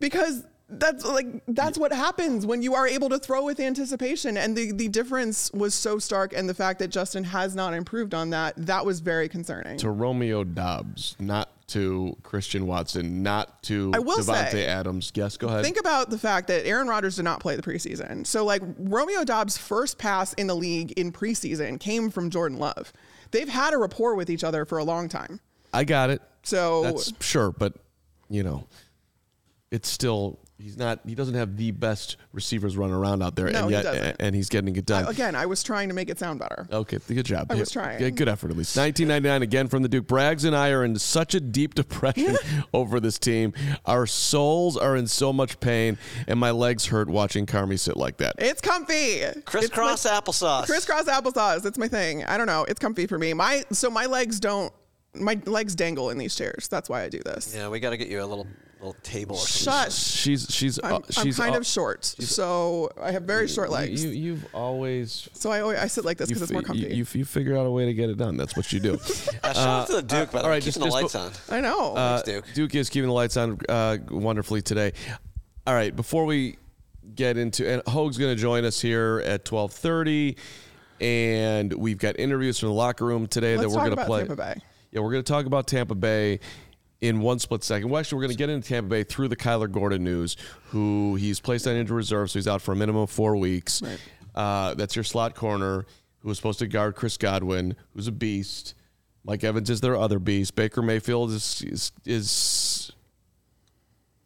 [0.00, 4.54] because that's like that's what happens when you are able to throw with anticipation and
[4.54, 8.28] the the difference was so stark and the fact that Justin has not improved on
[8.30, 9.78] that that was very concerning.
[9.78, 15.12] To Romeo Doubs, not to Christian Watson, not to I will Davante say- Adams.
[15.14, 15.64] Yes, go ahead.
[15.64, 18.26] Think about the fact that Aaron Rodgers did not play the preseason.
[18.26, 22.92] So like Romeo Doubs' first pass in the league in preseason came from Jordan Love.
[23.30, 25.40] They've had a rapport with each other for a long time.
[25.72, 26.22] I got it.
[26.42, 27.74] So That's sure, but
[28.30, 28.66] you know,
[29.70, 33.66] it's still he's not he doesn't have the best receivers running around out there No,
[33.66, 34.16] and he doesn't.
[34.20, 35.06] and he's getting it done.
[35.06, 36.66] again, I was trying to make it sound better.
[36.72, 37.46] Okay, good job.
[37.50, 37.98] I was trying.
[37.98, 38.76] Good, good effort, at least.
[38.76, 40.06] 1999 again from the Duke.
[40.06, 42.36] Braggs and I are in such a deep depression
[42.74, 43.52] over this team.
[43.86, 48.16] Our souls are in so much pain, and my legs hurt watching Carmi sit like
[48.18, 48.34] that.
[48.38, 49.22] It's comfy.
[49.44, 50.66] Crisscross It's my- applesauce.
[50.66, 51.64] Crisscross applesauce.
[51.66, 52.24] It's my thing.
[52.24, 52.64] I don't know.
[52.68, 53.32] It's comfy for me.
[53.34, 54.72] My so my legs don't.
[55.14, 56.68] My legs dangle in these chairs.
[56.68, 57.54] That's why I do this.
[57.56, 58.46] Yeah, we got to get you a little
[58.80, 59.90] little table or something.
[59.90, 59.92] Shut.
[59.92, 63.70] She's she's I'm, uh, I'm she's kind al- of short, so I have very short
[63.70, 64.04] legs.
[64.04, 66.66] You, you, have always so I always, I sit like this because it's more fi-
[66.68, 66.82] comfy.
[66.82, 68.36] you, you, you figure out a way to get it done.
[68.36, 68.98] That's what you do.
[69.42, 70.94] Uh, shout out to the Duke, by the all way, right, keeping just- the just
[70.94, 71.58] lights go- on.
[71.58, 71.94] I know.
[71.94, 72.44] Uh, Duke.
[72.54, 74.92] Duke is keeping the lights on uh, wonderfully today.
[75.66, 76.56] All right, before we
[77.14, 80.36] get into and Hoge's going to join us here at twelve thirty,
[81.00, 84.20] and we've got interviews from the locker room today Let's that we're going to play.
[84.20, 84.60] Tampa Bay.
[84.90, 86.40] Yeah, we're going to talk about Tampa Bay
[87.00, 87.88] in one split second.
[87.90, 91.14] Well, actually, we're going to get into Tampa Bay through the Kyler Gordon news, who
[91.16, 93.82] he's placed on injured reserve, so he's out for a minimum of four weeks.
[93.82, 93.98] Right.
[94.34, 95.86] Uh, that's your slot corner,
[96.20, 98.74] who was supposed to guard Chris Godwin, who's a beast.
[99.24, 100.54] Mike Evans is their other beast.
[100.54, 102.92] Baker Mayfield is is, is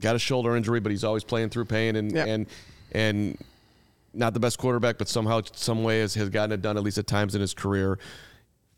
[0.01, 2.27] got a shoulder injury, but he's always playing through pain and Yep.
[2.29, 2.47] and
[2.93, 3.39] and
[4.15, 6.99] not the best quarterback, but somehow some way has, has gotten it done at least
[6.99, 7.99] at times in his career.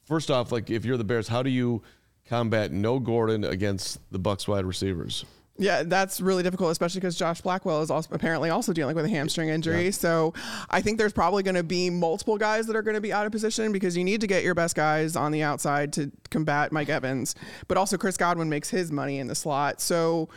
[0.05, 1.83] First off, like if you're the Bears, how do you
[2.29, 5.25] combat no Gordon against the Bucs wide receivers?
[5.57, 9.09] Yeah, that's really difficult, especially because Josh Blackwell is also apparently also dealing with a
[9.09, 9.93] hamstring injury.
[9.93, 10.35] So
[10.69, 13.25] I think there's probably going to be multiple guys that are going to be out
[13.25, 16.73] of position because you need to get your best guys on the outside to combat
[16.73, 17.37] Mike Evans.
[17.69, 19.81] But also Chris Godwin makes his money in the slot.
[19.81, 20.29] So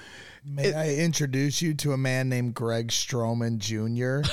[0.46, 4.30] May I introduce you to a man named Greg Stroman Jr.,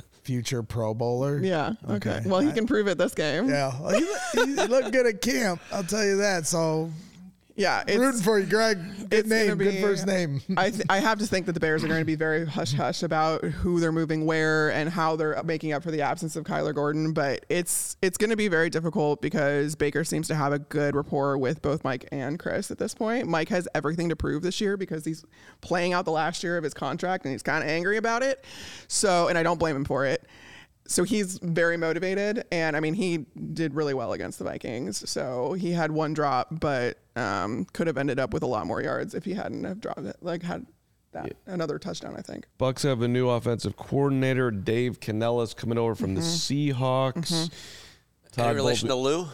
[0.24, 1.38] future Pro Bowler?
[1.38, 2.22] yeah, okay.
[2.24, 3.48] Well, he I- can prove it this game.
[3.48, 5.60] Yeah, well, he, he looked good at camp.
[5.72, 6.46] I'll tell you that.
[6.46, 6.90] So
[7.56, 8.78] Yeah, it's, rooting for you, Greg.
[9.08, 10.40] Good name, good be- first name.
[10.56, 12.74] I th- I have to think that the Bears are going to be very hush
[12.74, 16.44] hush about who they're moving where and how they're making up for the absence of
[16.44, 17.12] Kyler Gordon.
[17.12, 20.96] But it's it's going to be very difficult because Baker seems to have a good
[20.96, 23.28] rapport with both Mike and Chris at this point.
[23.28, 25.24] Mike has everything to prove this year because he's
[25.60, 28.44] playing out the last year of his contract and he's kind of angry about it.
[28.88, 30.26] So, and I don't blame him for it.
[30.86, 35.08] So he's very motivated, and I mean he did really well against the Vikings.
[35.08, 38.82] So he had one drop, but um, could have ended up with a lot more
[38.82, 40.16] yards if he hadn't have dropped it.
[40.20, 40.66] Like had
[41.12, 42.44] that another touchdown, I think.
[42.58, 46.82] Bucs have a new offensive coordinator, Dave Canales, coming over from the Mm-hmm.
[46.82, 47.50] Seahawks.
[48.36, 49.26] Any relation Bowles- to Lou?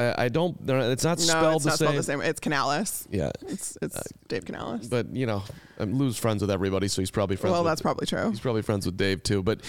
[0.00, 0.56] I, I don't.
[0.68, 1.86] It's not No, spelled it's the not same.
[1.88, 2.20] spelled the same.
[2.22, 3.06] It's Canales.
[3.10, 4.88] Yeah, It's it's Dave Canales.
[4.88, 5.42] but you know,
[5.78, 7.52] I'm Lou's friends with everybody, so he's probably friends.
[7.52, 8.30] well, with, that's probably true.
[8.30, 9.42] He's probably friends with Dave too.
[9.42, 9.60] But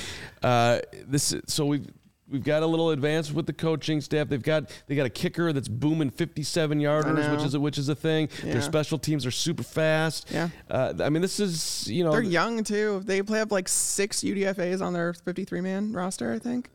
[0.44, 1.86] uh, this, so we've
[2.30, 4.30] we've got a little advance with the coaching staff.
[4.30, 7.89] They've got they got a kicker that's booming 57 yarders, which is a, which is
[7.89, 8.30] a thing.
[8.44, 8.54] Yeah.
[8.54, 10.32] Their special teams are super fast.
[10.32, 10.48] Yeah.
[10.70, 13.02] Uh, I mean, this is you know They're young too.
[13.06, 16.70] They play have like six UDFA's on their 53 man roster, I think.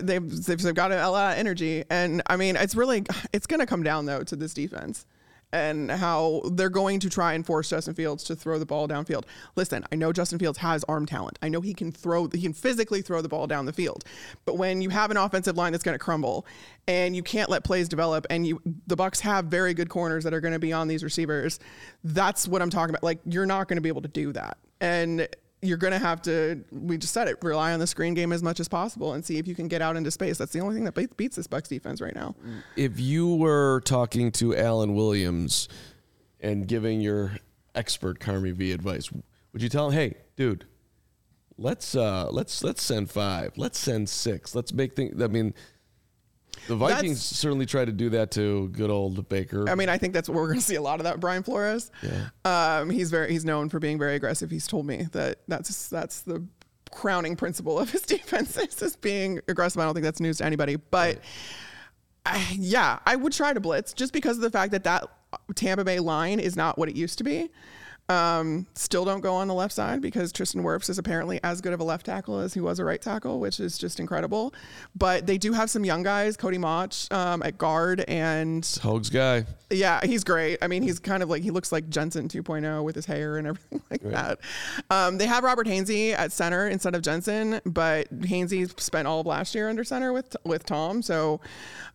[0.00, 3.60] They've, they've they've got a lot of energy, and I mean, it's really it's going
[3.60, 5.06] to come down though to this defense
[5.54, 9.22] and how they're going to try and force Justin Fields to throw the ball downfield.
[9.54, 11.38] Listen, I know Justin Fields has arm talent.
[11.42, 14.04] I know he can throw, he can physically throw the ball down the field.
[14.46, 16.44] But when you have an offensive line that's going to crumble,
[16.88, 20.34] and you can't let plays develop, and you the Bucs have very good corners that
[20.34, 21.60] are going to be on these receivers,
[22.02, 23.04] that's what I'm talking about.
[23.04, 25.28] Like you're not going to be able to do that, and
[25.66, 28.42] you're going to have to, we just said it, rely on the screen game as
[28.42, 30.38] much as possible and see if you can get out into space.
[30.38, 32.34] That's the only thing that be- beats this Bucs defense right now.
[32.76, 35.68] if you were talking to Alan Williams
[36.40, 37.38] and giving your
[37.74, 39.10] expert Carmi V advice,
[39.52, 40.66] would you tell him, "Hey, dude,
[41.56, 45.54] let's uh, let's let's send five, let's send six, let's make things." I mean,
[46.68, 49.68] the Vikings That's- certainly try to do that to good old Baker.
[49.68, 51.20] I mean, I think that's what we're going to see a lot of that.
[51.20, 51.90] Brian Flores.
[52.02, 52.78] Yeah.
[52.80, 54.50] Um, he's very he's known for being very aggressive.
[54.50, 56.44] He's told me that that's that's the
[56.90, 59.80] crowning principle of his defense is just being aggressive.
[59.80, 61.18] I don't think that's news to anybody, but
[62.26, 65.04] I, yeah, I would try to blitz just because of the fact that that
[65.54, 67.50] Tampa Bay line is not what it used to be.
[68.08, 71.72] Um, still don't go on the left side because Tristan Wirfs is apparently as good
[71.72, 74.52] of a left tackle as he was a right tackle, which is just incredible.
[74.94, 79.46] But they do have some young guys, Cody Mauch um, at guard, and Hoge's guy.
[79.70, 80.58] yeah, he's great.
[80.60, 83.46] I mean, he's kind of like he looks like Jensen 2.0 with his hair and
[83.48, 84.38] everything like that.
[84.90, 89.26] Um, they have Robert Hainsey at center instead of Jensen, but Hainsey spent all of
[89.26, 91.00] last year under center with with Tom.
[91.00, 91.40] So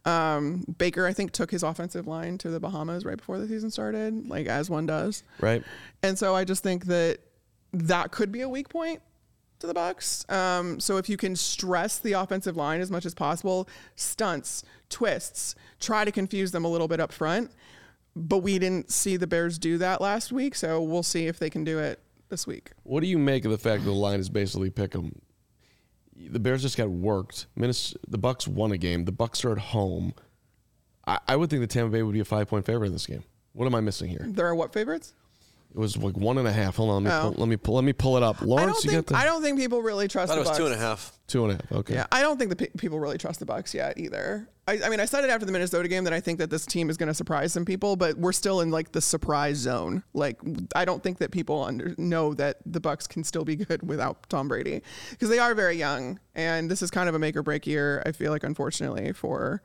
[0.06, 3.70] um, Baker, I think, took his offensive line to the Bahamas right before the season
[3.70, 5.24] started, like as one does.
[5.40, 5.64] Right.
[6.04, 7.20] And so I just think that
[7.74, 9.02] that could be a weak point
[9.60, 10.30] to the Bucs.
[10.32, 15.56] Um, so if you can stress the offensive line as much as possible, stunts, twists,
[15.80, 17.52] try to confuse them a little bit up front.
[18.16, 21.50] But we didn't see the Bears do that last week, so we'll see if they
[21.50, 22.72] can do it this week.
[22.84, 25.22] What do you make of the fact that the line is basically pick 'em?
[26.16, 27.48] The Bears just got worked.
[27.56, 29.06] Minnes- the Bucs won a game.
[29.06, 30.14] The Bucs are at home.
[31.08, 33.06] I, I would think that Tampa Bay would be a five point favorite in this
[33.06, 33.24] game.
[33.54, 34.26] What am I missing here?
[34.28, 35.14] There are what favorites?
[35.72, 36.78] It was like one and a half.
[36.78, 37.22] Hold on, let me, Oh.
[37.32, 38.42] pull, let me pull, let me pull it up.
[38.42, 40.42] I Lawrence, don't you think got the I don't think people really trust thought the
[40.42, 40.58] it was Bucs.
[40.58, 41.12] two and a half.
[41.28, 41.72] two and a half.
[41.80, 41.94] Okay.
[41.94, 44.50] Yeah, I don't think the pe- people really trust the Bucs yet either.
[44.68, 46.66] I, I mean, I said it after the Minnesota game that I think that this
[46.66, 50.02] team is going to surprise some people, but we're still in like the surprise zone.
[50.14, 50.40] Like,
[50.76, 54.28] I don't think that people under, know that the Bucs can still be good without
[54.28, 57.44] Tom Brady because they are very young, and this is kind of a make or
[57.44, 58.02] break year.
[58.08, 59.62] I feel like, unfortunately, for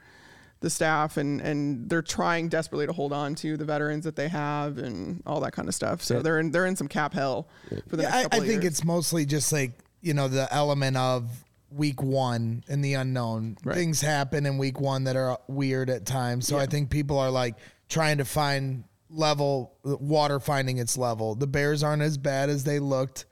[0.64, 4.29] the staff, and and they're trying desperately to hold on to the veterans that they
[4.29, 6.03] have and all that kind of stuff.
[6.03, 7.46] So they're in they're in some cap hell
[7.88, 8.72] for the Yeah, next I, couple I of think years.
[8.72, 11.31] it's mostly just like you know the element of
[11.70, 13.57] week one and the unknown.
[13.64, 16.46] Things happen in week one that are weird at times.
[16.46, 17.57] So I think people are like
[17.88, 21.35] trying to find level water finding its level.
[21.35, 23.27] The Bears aren't as bad as they looked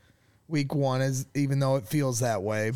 [0.48, 2.72] week one, as even though it feels that way.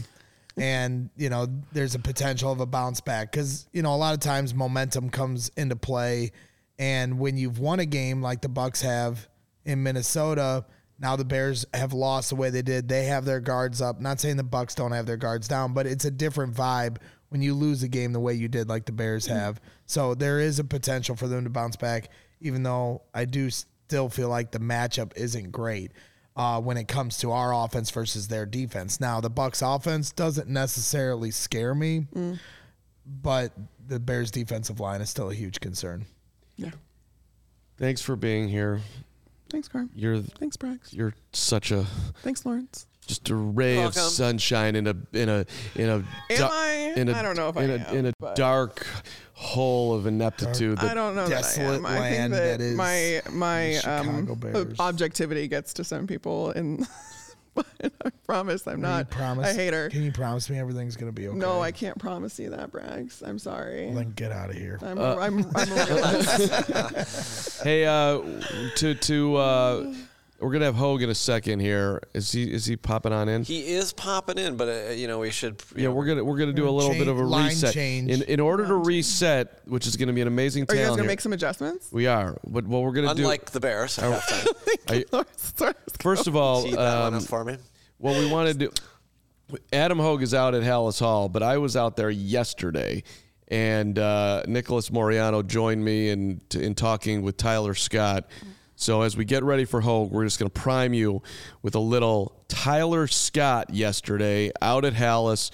[0.57, 4.15] And you know, there's a potential of a bounce back because you know a lot
[4.15, 6.33] of times momentum comes into play,
[6.79, 9.29] and when you've won a game like the Bucs have
[9.65, 10.65] in Minnesota,
[10.99, 12.89] now the Bears have lost the way they did.
[12.89, 14.01] They have their guards up.
[14.01, 17.43] Not saying the Bucs don't have their guards down, but it's a different vibe when
[17.43, 19.37] you lose a game the way you did, like the Bears mm-hmm.
[19.37, 19.61] have.
[19.85, 24.09] So there is a potential for them to bounce back, even though I do still
[24.09, 25.93] feel like the matchup isn't great
[26.37, 29.01] uh, when it comes to our offense versus their defense.
[29.01, 32.07] Now the Bucs offense doesn't necessarily scare me,
[33.23, 33.53] but
[33.89, 36.05] the Bears defensive line is still a huge concern.
[36.57, 36.71] yeah.
[37.79, 38.81] Thanks for being here.
[39.51, 39.91] Thanks, Carm.
[39.95, 40.93] You're Thanks, Braggs.
[40.93, 41.85] you're such a
[42.23, 42.87] Thanks, Lawrence.
[43.07, 46.05] Just a ray of sunshine in a in a in a Am
[46.39, 46.93] da- I?
[46.97, 48.87] in a I don't know if in a, am, in a but- dark
[49.35, 50.79] hole of ineptitude.
[50.79, 51.87] I That, don't know that I desolate am.
[51.87, 54.81] I think land that, that is my my the Chicago um, Bears.
[54.81, 56.87] objectivity gets to some people, and
[57.59, 59.89] I promise I'm Can not you promise, a hater.
[59.91, 61.39] Can you promise me everything's gonna be okay?
[61.39, 63.23] No, I can't promise you that, Braggs.
[63.27, 63.91] I'm sorry.
[63.93, 64.79] Then get out of here.
[64.83, 67.63] I'm, Uh, I'm, I'm a realist.
[67.63, 68.21] hey, uh,
[68.77, 69.95] to to uh,
[70.39, 72.03] we're gonna have Hoge in a second here.
[72.13, 73.43] Is he is he popping on in?
[73.45, 75.63] He is popping in, but uh, you know we should.
[75.75, 77.73] yeah, know, we're gonna we're gonna do a little bit of a line reset.
[77.73, 78.11] change.
[78.11, 81.03] In in order to reset, which is gonna be an amazing Are you guys gonna
[81.03, 81.09] here.
[81.09, 81.91] make some adjustments?
[81.91, 83.23] we are, but what we're gonna do.
[83.23, 83.99] unlike the Bears.
[83.99, 85.05] at halftime.
[85.13, 85.75] I- Sorry.
[86.01, 87.57] First of all, Tee that one um, up for me.
[87.99, 88.71] What we want to do.
[89.73, 93.05] Adam Hoge is out at Halas Hall, but I was out there yesterday,
[93.49, 98.29] and uh, Nicholas Moriano joined me in in talking with Tyler Scott.
[98.77, 101.23] So as we get ready for Hoge, we're just going to prime you
[101.63, 105.51] with a little Tyler Scott yesterday out at Halas.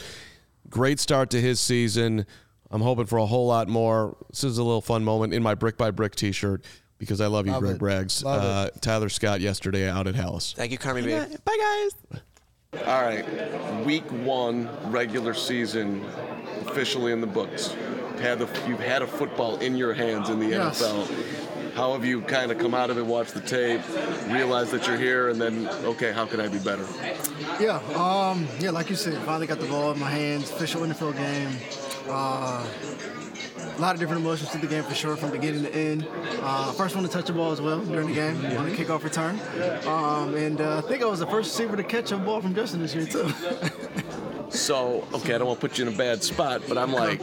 [0.69, 2.27] Great start to his season.
[2.71, 4.17] I'm hoping for a whole lot more.
[4.31, 6.65] This is a little fun moment in my brick by brick T-shirt
[6.99, 7.81] because I love you, Love Greg it.
[7.81, 8.25] Braggs.
[8.25, 10.55] Love Uh, Tyler Scott yesterday out at Halas.
[10.55, 11.39] Thank you, Carmi babe.
[11.45, 12.23] Bye, guys.
[12.87, 16.03] All right, week one regular season
[16.67, 17.77] officially in the books.
[18.19, 20.81] Had the, you've had a football in your hands in the Yes.
[20.83, 21.42] NFL.
[21.75, 23.81] How have you kind of come out of it, watched the tape,
[24.29, 26.87] realized that you're here, and then okay, how can I be better?
[27.59, 31.17] Yeah, um, yeah, like you said, finally got the ball in my hands, official NFL
[31.17, 31.51] game.
[32.09, 32.67] Uh,
[33.77, 36.07] a lot of different emotions to the game for sure, from beginning to end.
[36.43, 39.03] Uh, first one to touch the ball as well during the game on the kickoff
[39.03, 39.41] return.
[39.87, 42.55] Um, and uh, I think I was the first receiver to catch a ball from
[42.55, 43.33] Justin this year, too.
[44.53, 47.21] So okay, I don't want to put you in a bad spot, but I'm like,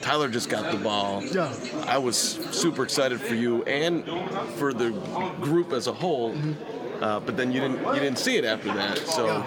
[0.00, 1.22] Tyler just got the ball.
[1.24, 1.52] Yeah.
[1.86, 4.04] I was super excited for you and
[4.56, 4.90] for the
[5.40, 6.34] group as a whole,
[7.00, 8.98] uh, but then you didn't you didn't see it after that.
[8.98, 9.44] So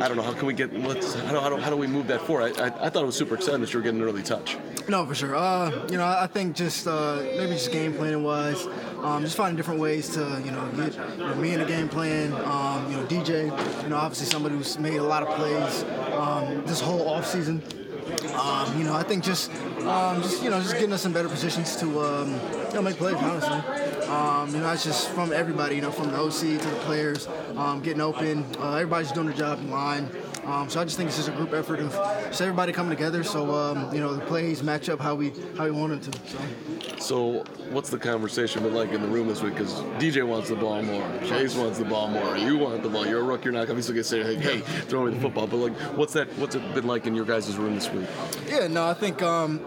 [0.00, 1.86] I don't know how can we get let's how do, how do, how do we
[1.86, 2.58] move that forward?
[2.58, 4.56] I, I, I thought it was super exciting that you were getting an early touch.
[4.88, 5.36] No, for sure.
[5.36, 8.66] Uh, you know, I think just uh, maybe just game planning wise,
[9.02, 11.88] um, just finding different ways to you know get you know, me in the game
[11.88, 12.32] plan.
[12.32, 13.82] Um, you know, DJ.
[13.82, 17.62] You know, obviously somebody who's made a lot of plays um, this whole off season.
[18.34, 19.50] Um, you know, I think just
[19.86, 22.32] um, just you know just getting us in better positions to um,
[22.68, 23.14] you know make plays.
[23.14, 25.76] Honestly, um, you know that's just from everybody.
[25.76, 28.44] You know, from the OC to the players, um, getting open.
[28.58, 30.08] Uh, everybody's doing their job in line.
[30.44, 33.22] Um, so I just think it's just a group effort of just everybody coming together.
[33.22, 36.28] So um, you know the plays match up how we how we want them to.
[36.28, 36.38] So.
[36.98, 39.54] So what's the conversation been like in the room this week?
[39.54, 43.06] Because DJ wants the ball more, Chase wants the ball more, you want the ball.
[43.06, 43.44] You're a rookie.
[43.44, 45.46] You're not obviously gonna say, hey, hey, throw me the football.
[45.46, 46.28] But like, what's that?
[46.38, 48.06] What's it been like in your guys' room this week?
[48.48, 49.60] Yeah, no, I think um,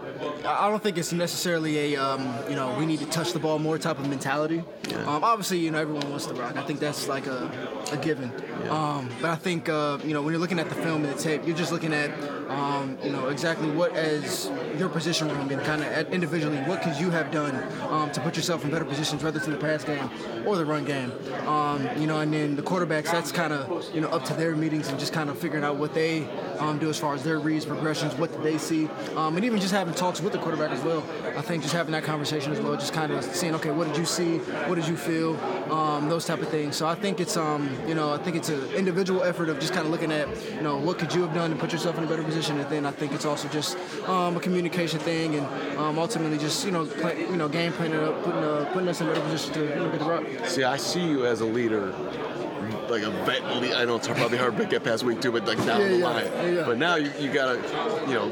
[0.44, 3.58] I don't think it's necessarily a um, you know we need to touch the ball
[3.58, 4.62] more type of mentality.
[5.06, 6.56] Um, obviously, you know everyone wants to rock.
[6.56, 7.50] I think that's like a,
[7.92, 8.32] a given.
[8.68, 11.20] Um, but I think uh, you know when you're looking at the film and the
[11.20, 12.10] tape, you're just looking at
[12.50, 16.96] um, you know exactly what as your position room and kind of individually what could
[16.96, 17.54] you have done
[17.90, 20.10] um, to put yourself in better positions, whether it's in the pass game
[20.46, 21.12] or the run game.
[21.46, 24.56] Um, you know, and then the quarterbacks, that's kind of you know up to their
[24.56, 27.38] meetings and just kind of figuring out what they um, do as far as their
[27.38, 30.70] reads, progressions, what did they see, um, and even just having talks with the quarterback
[30.70, 31.02] as well.
[31.36, 33.96] I think just having that conversation as well, just kind of seeing, okay, what did
[33.96, 35.36] you see, what did you feel,
[35.72, 36.76] um, those type of things.
[36.76, 39.72] So I think it's, um, you know, I think it's an individual effort of just
[39.72, 42.04] kind of looking at, you know, what could you have done to put yourself in
[42.04, 43.76] a better position, and then I think it's also just
[44.08, 47.98] um, a communication thing, and um, ultimately just, you know, play, you know, game planning
[48.00, 50.24] up, putting, uh, putting us in a better position to you know, get the rock.
[50.46, 51.92] See, I see you as a leader,
[52.88, 53.42] like a vet.
[53.44, 55.96] I know it's probably hard to get past week two, but like down Yeah, the
[55.96, 56.54] yeah, line.
[56.54, 56.62] yeah.
[56.66, 57.56] But now you, you gotta,
[58.06, 58.30] you know,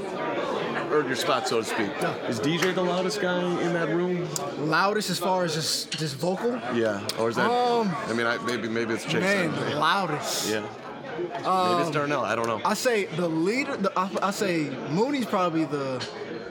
[0.93, 1.91] earn your spot, so to speak.
[2.29, 4.29] Is DJ the loudest guy in that room?
[4.59, 7.51] Loudest as far as just just vocal, Yeah, or is that?
[7.51, 9.21] Um, I mean, I, maybe maybe it's Chase.
[9.23, 9.79] man, yeah.
[9.79, 10.51] loudest.
[10.51, 10.61] yeah.
[11.19, 12.23] maybe it's Darnell.
[12.23, 12.61] I don't know.
[12.65, 13.77] I say the leader.
[13.77, 16.07] The, I, I say Mooney's probably the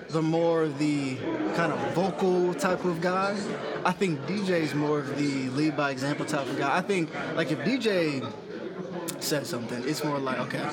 [0.10, 1.16] the more the
[1.56, 3.38] kind of vocal type of guy.
[3.86, 6.76] I think DJ's more of the lead by example type of guy.
[6.76, 8.30] I think like if DJ
[9.20, 10.68] said something, it's more like okay,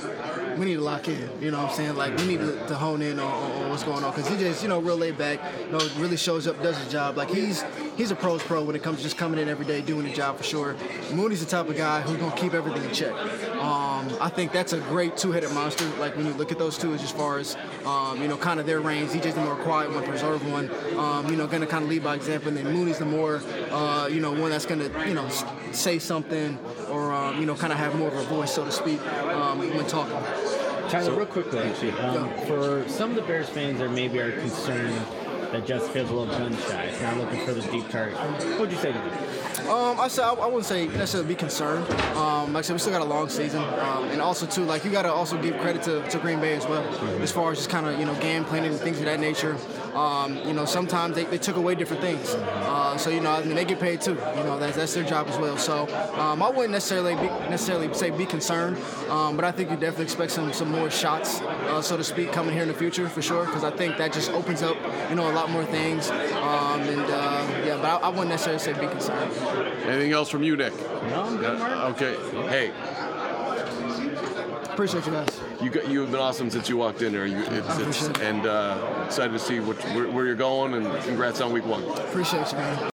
[0.59, 1.31] we need to lock in.
[1.40, 1.97] You know what I'm saying?
[1.97, 4.62] Like we need to, to hone in on, on, on what's going on because DJ's
[4.62, 5.40] you know real laid back.
[5.66, 7.16] You know really shows up, does his job.
[7.16, 7.64] Like he's
[7.97, 10.12] he's a pros pro when it comes to just coming in every day doing the
[10.12, 10.77] job for sure.
[11.12, 13.12] Mooney's the type of guy who's gonna keep everything in check.
[13.57, 15.85] Um, I think that's a great two-headed monster.
[15.99, 18.66] Like when you look at those two, as far as um, you know, kind of
[18.66, 19.11] their range.
[19.11, 20.71] DJ's the more quiet one, preserved one.
[20.99, 23.40] Um, you know, gonna kind of lead by example, and then Mooney's the more
[23.71, 25.29] uh, you know one that's gonna you know
[25.73, 26.59] say something
[26.90, 29.59] or um, you know kind of have more of a voice, so to speak, um,
[29.59, 30.48] when talking.
[30.88, 34.94] Tyler, real quickly, actually, um, for some of the Bears fans that maybe are concerned
[35.53, 38.70] that Justin Fields a little gun shy, not looking for the deep target, what would
[38.70, 39.68] you say to them?
[39.68, 41.90] Um, I say I, I wouldn't say necessarily be concerned.
[42.16, 44.85] Um, like I said, we still got a long season, um, and also too, like
[44.85, 46.83] you got to also give credit to, to Green Bay as well,
[47.20, 49.57] as far as just kind of you know game planning and things of that nature.
[49.99, 53.43] Um, you know, sometimes they, they took away different things, uh, so you know, I
[53.45, 54.17] mean, they get paid too.
[54.37, 55.57] You know, that's, that's their job as well.
[55.57, 58.77] So um, I wouldn't necessarily be, necessarily say be concerned,
[59.09, 62.31] um, but I think you definitely expect some some more shots, uh, so to speak,
[62.33, 64.77] coming here in the future for sure, because I think that just opens up
[65.11, 66.11] you know a lot more things.
[66.11, 69.33] Um, and uh, yeah, but I, I wouldn't necessarily say be concerned.
[69.89, 70.75] Anything else from you, Nick?
[71.11, 71.97] No, I'm good, Mark.
[71.97, 72.14] Okay.
[72.49, 72.72] Hey,
[74.79, 75.41] Appreciate you guys.
[75.61, 77.26] you got you have been awesome since you walked in there.
[77.26, 78.20] You, it's, it's, appreciate it.
[78.20, 81.83] and uh, excited to see what, where, where you're going, and congrats on week one.
[81.83, 82.91] Appreciate you, man.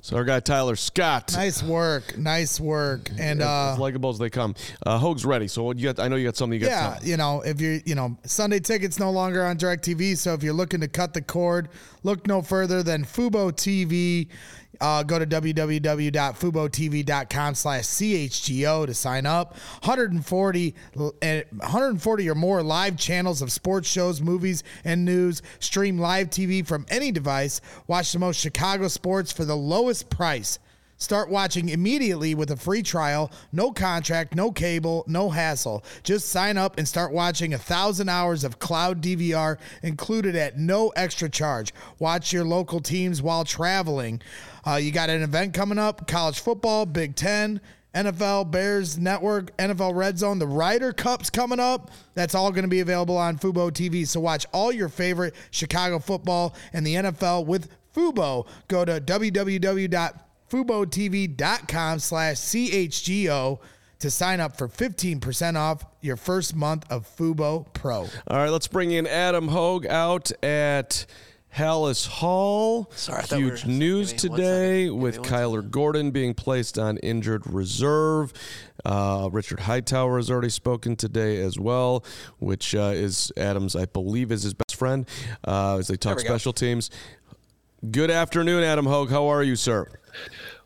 [0.00, 1.34] So our guy Tyler Scott.
[1.34, 4.54] Nice work, nice work, and as, uh, as likable as they come.
[4.86, 5.48] Uh, Hoge's ready.
[5.48, 6.02] So what you got?
[6.02, 6.58] I know you got something.
[6.58, 6.72] You got.
[6.72, 7.10] yeah, something.
[7.10, 10.54] you know, if you're, you know, Sunday tickets no longer on Directv, so if you're
[10.54, 11.68] looking to cut the cord,
[12.04, 14.28] look no further than Fubo TV.
[14.80, 19.52] Uh, go to www.fubotv.com slash chgo to sign up.
[19.84, 20.74] 140
[21.22, 25.42] and 140 or more live channels of sports shows movies and news.
[25.58, 27.60] Stream live tv from any device.
[27.86, 30.58] Watch the most chicago sports for the lowest price
[30.98, 35.84] Start watching immediately with a free trial, no contract, no cable, no hassle.
[36.02, 40.88] Just sign up and start watching a thousand hours of cloud DVR included at no
[40.96, 41.74] extra charge.
[41.98, 44.22] Watch your local teams while traveling.
[44.66, 47.60] Uh, you got an event coming up college football, Big Ten.
[47.94, 51.90] NFL, Bears Network, NFL Red Zone, the Ryder Cup's coming up.
[52.12, 54.06] That's all going to be available on Fubo TV.
[54.06, 58.46] So watch all your favorite Chicago football and the NFL with Fubo.
[58.68, 63.58] Go to www FuboTV.com slash CHGO
[63.98, 68.00] to sign up for 15% off your first month of Fubo Pro.
[68.02, 71.06] All right, let's bring in Adam Hoge out at
[71.56, 72.90] Halas Hall.
[72.94, 75.00] Sorry, I thought we Huge were- news me today second.
[75.00, 78.34] With me one Kyler Gordon being placed on injured reserve.
[78.84, 82.04] Uh, Richard Hightower has already spoken today as well,
[82.38, 85.08] which uh, is Adams, I believe, is his best friend
[85.48, 86.28] uh, as they talk we go.
[86.28, 86.90] special teams.
[87.90, 89.08] Good afternoon, Adam Hoge.
[89.10, 89.88] How are you, sir?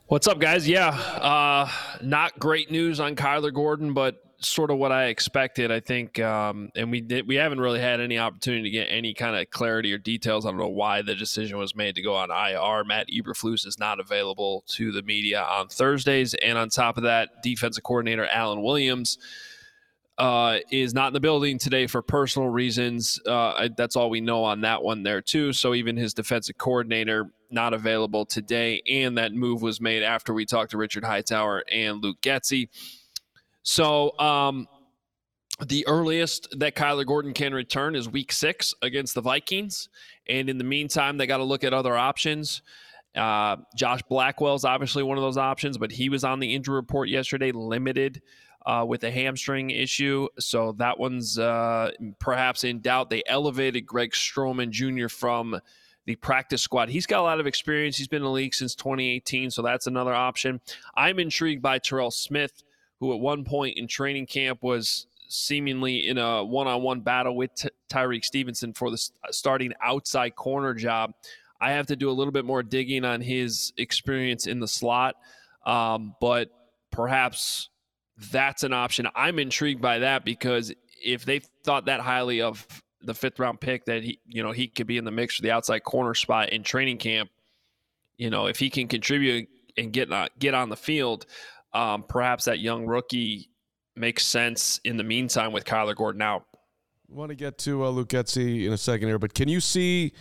[0.07, 0.69] What's up, guys?
[0.69, 1.71] Yeah, uh,
[2.03, 5.71] not great news on Kyler Gordon, but sort of what I expected.
[5.71, 9.15] I think, um, and we did, we haven't really had any opportunity to get any
[9.15, 10.45] kind of clarity or details.
[10.45, 12.85] I don't know why the decision was made to go on IR.
[12.85, 17.43] Matt Eberflus is not available to the media on Thursdays, and on top of that,
[17.43, 19.19] defensive coordinator Alan Williams.
[20.19, 23.19] Uh, is not in the building today for personal reasons.
[23.27, 25.55] Uh, I, that's all we know on that one there too.
[25.55, 30.47] So even his defensive coordinator not available today, and that move was made after we
[30.47, 32.69] talked to Richard Hightower and Luke Getsy.
[33.63, 34.67] So um,
[35.65, 39.89] the earliest that Kyler Gordon can return is Week Six against the Vikings,
[40.29, 42.63] and in the meantime, they got to look at other options.
[43.15, 47.09] Uh, Josh is obviously one of those options, but he was on the injury report
[47.09, 48.23] yesterday, limited
[48.67, 50.29] uh, with a hamstring issue.
[50.39, 53.11] So that one's uh, perhaps in doubt.
[53.11, 55.09] They elevated Greg Stroman Jr.
[55.09, 55.61] from
[56.07, 56.89] the practice squad.
[56.89, 57.97] He's got a lot of experience.
[57.97, 60.61] He's been in the league since 2018, so that's another option.
[60.95, 62.63] I'm intrigued by Terrell Smith,
[62.99, 67.69] who at one point in training camp was seemingly in a one-on-one battle with T-
[67.89, 71.13] Tyrique Stevenson for the s- starting outside corner job.
[71.61, 75.15] I have to do a little bit more digging on his experience in the slot,
[75.67, 76.49] um, but
[76.91, 77.69] perhaps
[78.33, 79.07] that's an option.
[79.15, 80.73] I'm intrigued by that because
[81.03, 82.67] if they thought that highly of
[83.03, 85.43] the fifth round pick that he, you know, he could be in the mix for
[85.43, 87.31] the outside corner spot in training camp,
[88.17, 91.27] you know, if he can contribute and get on, get on the field,
[91.73, 93.49] um, perhaps that young rookie
[93.97, 96.45] makes sense in the meantime with Kyler Gordon out.
[97.09, 100.13] want to get to uh, Luke Getsy in a second here, but can you see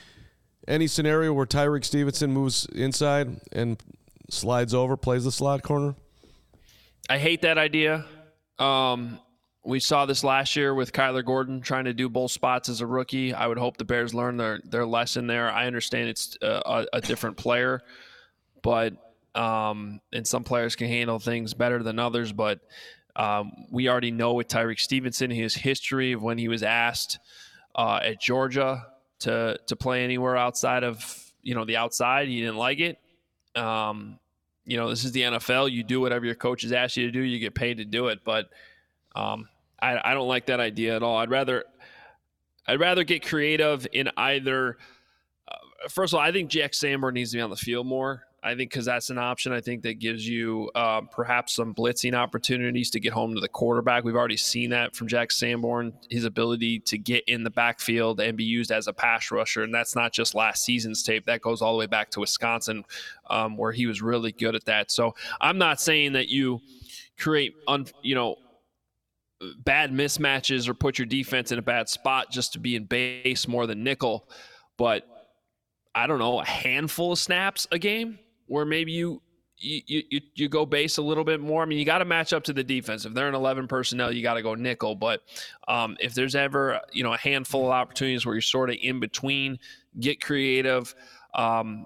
[0.67, 3.81] any scenario where Tyrique Stevenson moves inside and
[4.29, 5.95] slides over, plays the slot corner?
[7.09, 8.05] I hate that idea.
[8.59, 9.19] Um,
[9.63, 12.87] we saw this last year with Kyler Gordon trying to do both spots as a
[12.87, 13.33] rookie.
[13.33, 15.51] I would hope the Bears learn their their lesson there.
[15.51, 17.81] I understand it's a, a, a different player,
[18.61, 18.93] but
[19.35, 22.31] um, and some players can handle things better than others.
[22.31, 22.59] But
[23.15, 27.19] um, we already know with Tyrique Stevenson his history of when he was asked
[27.75, 28.85] uh, at Georgia
[29.19, 32.97] to to play anywhere outside of you know the outside, he didn't like it.
[33.55, 34.19] Um,
[34.63, 35.71] you know, this is the NFL.
[35.71, 37.21] You do whatever your coaches ask you to do.
[37.21, 38.19] You get paid to do it.
[38.23, 38.49] But
[39.15, 39.47] um,
[39.81, 41.17] I, I don't like that idea at all.
[41.17, 41.65] I'd rather
[42.67, 44.77] I'd rather get creative in either.
[45.47, 45.55] Uh,
[45.89, 48.23] first of all, I think Jack Sanborn needs to be on the field more.
[48.41, 49.51] I think because that's an option.
[49.51, 53.49] I think that gives you uh, perhaps some blitzing opportunities to get home to the
[53.49, 54.03] quarterback.
[54.03, 58.37] We've already seen that from Jack Sanborn, his ability to get in the backfield and
[58.37, 59.63] be used as a pass rusher.
[59.63, 61.25] And that's not just last season's tape.
[61.25, 62.85] That goes all the way back to Wisconsin,
[63.29, 64.89] um, where he was really good at that.
[64.91, 66.61] So I'm not saying that you
[67.17, 68.37] create, un, you know,
[69.59, 73.47] bad mismatches or put your defense in a bad spot just to be in base
[73.47, 74.29] more than nickel,
[74.77, 75.05] but
[75.95, 79.21] I don't know, a handful of snaps a game where maybe you
[79.61, 81.61] you, you, you go base a little bit more.
[81.61, 83.05] I mean, you got to match up to the defense.
[83.05, 84.95] If they're in 11 personnel, you got to go nickel.
[84.95, 85.21] But
[85.67, 89.01] um, if there's ever, you know, a handful of opportunities where you're sort of in
[89.01, 89.59] between,
[89.99, 90.95] get creative.
[91.33, 91.85] Um,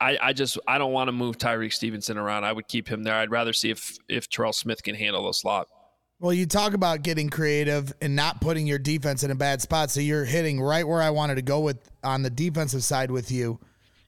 [0.00, 2.44] I, I just I don't want to move Tyrique Stevenson around.
[2.44, 3.14] I would keep him there.
[3.14, 5.66] I'd rather see if if Terrell Smith can handle the slot.
[6.20, 9.88] Well, you talk about getting creative and not putting your defense in a bad spot.
[9.88, 13.30] So you're hitting right where I wanted to go with on the defensive side with
[13.30, 13.60] you.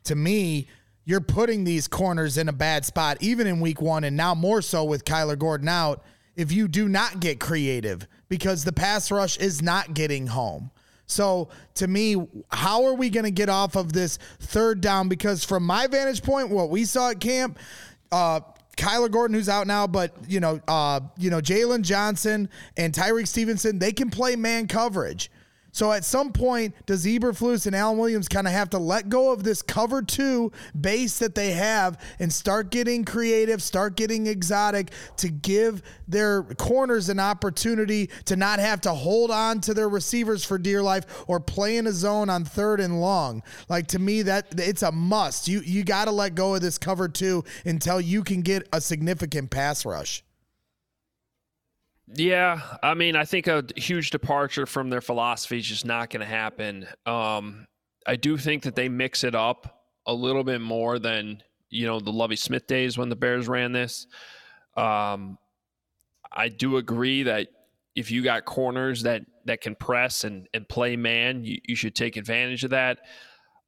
[0.05, 0.67] To me,
[1.05, 4.61] you're putting these corners in a bad spot, even in week one, and now more
[4.61, 6.03] so with Kyler Gordon out.
[6.35, 10.73] If you do not get creative, because the pass rush is not getting home.
[11.07, 12.17] So to me,
[12.51, 15.09] how are we going to get off of this third down?
[15.09, 17.59] Because from my vantage point, what we saw at camp,
[18.11, 18.41] uh,
[18.77, 23.29] Kyler Gordon, who's out now, but you know, uh, you know, Jaylon Johnson and Tyrique
[23.29, 25.31] Stevenson, they can play man coverage.
[25.73, 29.33] So at some point, does Eberflus and Alan Williams kind of have to let go
[29.33, 34.91] of this cover two base that they have and start getting creative, start getting exotic
[35.19, 40.45] to give their corners an opportunity to not have to hold on to their receivers
[40.45, 43.43] for dear life or play in a zone on third and long.
[43.69, 45.49] Like to me, that it's a must.
[45.49, 48.81] You you got to let go of this cover two until you can get a
[48.81, 50.23] significant pass rush.
[52.15, 56.21] Yeah, I mean, I think a huge departure from their philosophy is just not going
[56.21, 56.87] to happen.
[57.07, 57.67] Um,
[58.07, 62.01] I do think that they mix it up a little bit more than you know
[62.01, 64.09] the Lovie Smith days when the Bears ran this.
[64.77, 65.39] Um,
[66.33, 67.49] I do agree that
[67.95, 71.95] if you got corners that that can press and and play man, you, you should
[71.95, 72.99] take advantage of that.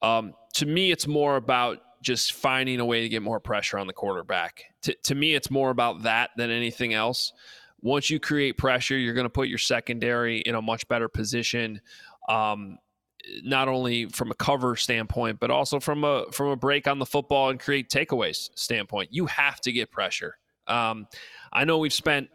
[0.01, 3.87] Um, to me, it's more about just finding a way to get more pressure on
[3.87, 4.65] the quarterback.
[4.83, 7.33] To, to me, it's more about that than anything else
[7.83, 11.81] once you create pressure, you're going to put your secondary in a much better position.
[12.29, 12.79] Um,
[13.45, 17.07] not only from a cover standpoint, but also from a from a break on the
[17.07, 19.11] football and create takeaways standpoint.
[19.13, 20.39] You have to get pressure.
[20.67, 21.07] Um,
[21.53, 22.29] I know we've spent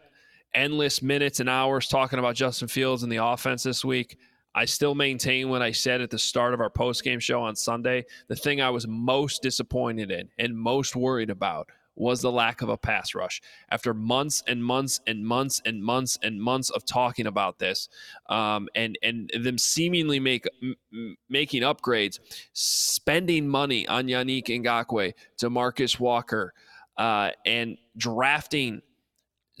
[0.54, 4.18] endless minutes and hours talking about Justin Fields and the offense this week.
[4.54, 7.54] I still maintain what I said at the start of our post game show on
[7.54, 8.04] Sunday.
[8.28, 12.68] The thing I was most disappointed in and most worried about was the lack of
[12.68, 13.42] a pass rush.
[13.70, 17.88] After months and months and months and months and months of talking about this,
[18.28, 22.20] um, and and them seemingly make m- making upgrades,
[22.52, 26.54] spending money on Yannick Ngakoue, Demarcus Walker,
[26.96, 28.80] uh, and drafting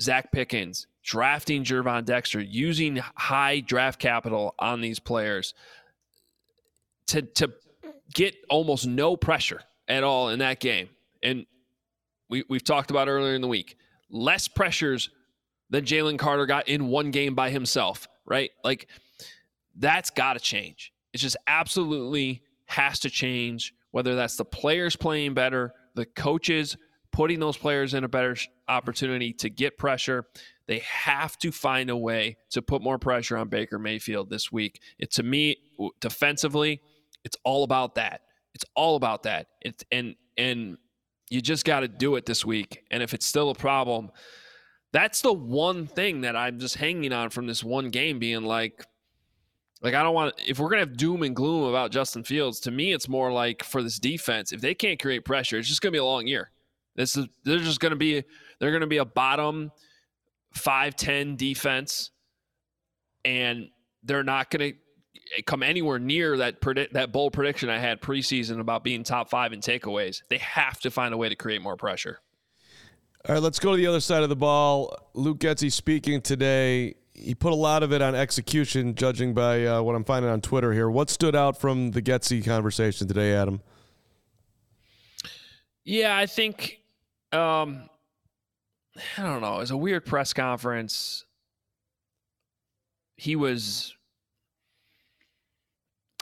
[0.00, 5.54] Zacch Pickens, drafting Gervon Dexter, using high draft capital on these players
[7.08, 7.52] to to
[8.14, 10.88] get almost no pressure at all in that game.
[11.22, 11.46] And
[12.28, 13.76] we, we've talked about earlier in the week.
[14.10, 15.10] Less pressures
[15.70, 18.50] than Jalen Carter got in one game by himself, right?
[18.64, 18.88] Like
[19.76, 20.92] that's got to change.
[21.12, 26.76] It just absolutely has to change, whether that's the players playing better, the coaches
[27.12, 28.36] putting those players in a better
[28.68, 30.26] opportunity to get pressure.
[30.66, 34.80] They have to find a way to put more pressure on Baker Mayfield this week.
[34.98, 35.56] It to me
[36.00, 36.80] defensively,
[37.24, 38.22] it's all about that.
[38.54, 39.46] It's all about that.
[39.60, 40.76] It's and and
[41.30, 42.84] you just got to do it this week.
[42.90, 44.10] And if it's still a problem,
[44.92, 48.84] that's the one thing that I'm just hanging on from this one game being like,
[49.80, 52.58] like I don't want if we're gonna have doom and gloom about Justin Fields.
[52.60, 55.82] To me, it's more like for this defense, if they can't create pressure, it's just
[55.82, 56.50] gonna be a long year.
[56.96, 58.24] This is they're just gonna be
[58.58, 59.70] they're gonna be a bottom
[60.52, 62.10] five ten defense,
[63.24, 63.68] and
[64.02, 64.72] they're not gonna
[65.46, 69.52] come anywhere near that predict that bold prediction I had preseason about being top five
[69.52, 70.22] in takeaways.
[70.28, 72.20] They have to find a way to create more pressure.
[73.28, 75.10] All right, let's go to the other side of the ball.
[75.14, 76.94] Luke Getsy speaking today.
[77.14, 80.40] He put a lot of it on execution, judging by uh, what I'm finding on
[80.40, 80.88] Twitter here.
[80.88, 83.60] What stood out from the Getsy conversation today, Adam?
[85.84, 86.80] Yeah, I think
[87.32, 87.88] um,
[89.16, 89.56] I don't know.
[89.56, 91.24] It was a weird press conference.
[93.16, 93.94] He was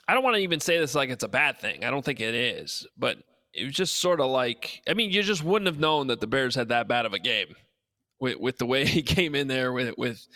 [0.08, 1.84] I don't want to even say this like it's a bad thing.
[1.84, 3.18] I don't think it is, but
[3.52, 6.26] it was just sort of like I mean, you just wouldn't have known that the
[6.26, 7.54] Bears had that bad of a game
[8.20, 10.26] with with the way he came in there with with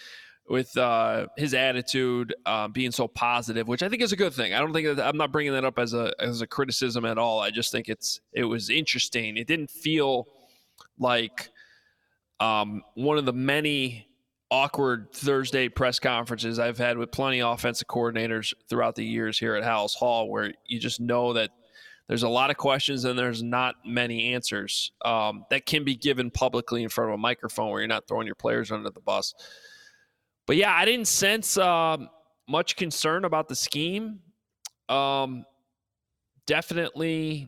[0.49, 4.53] with uh, his attitude uh, being so positive, which I think is a good thing.
[4.53, 7.19] I don't think that, I'm not bringing that up as a as a criticism at
[7.19, 7.39] all.
[7.41, 9.37] I just think it's it was interesting.
[9.37, 10.27] It didn't feel
[10.99, 11.49] like
[12.41, 14.09] um, one of the many
[14.51, 19.55] awkward Thursday press conferences I've had with plenty of offensive coordinators throughout the years here
[19.55, 21.51] at Halas Hall, where you just know that
[22.09, 26.31] there's a lot of questions and there's not many answers um, that can be given
[26.31, 29.33] publicly in front of a microphone where you're not throwing your players under the bus.
[30.47, 31.99] But yeah, I didn't sense uh,
[32.49, 34.19] much concern about the scheme.
[34.89, 35.45] Um,
[36.47, 37.47] definitely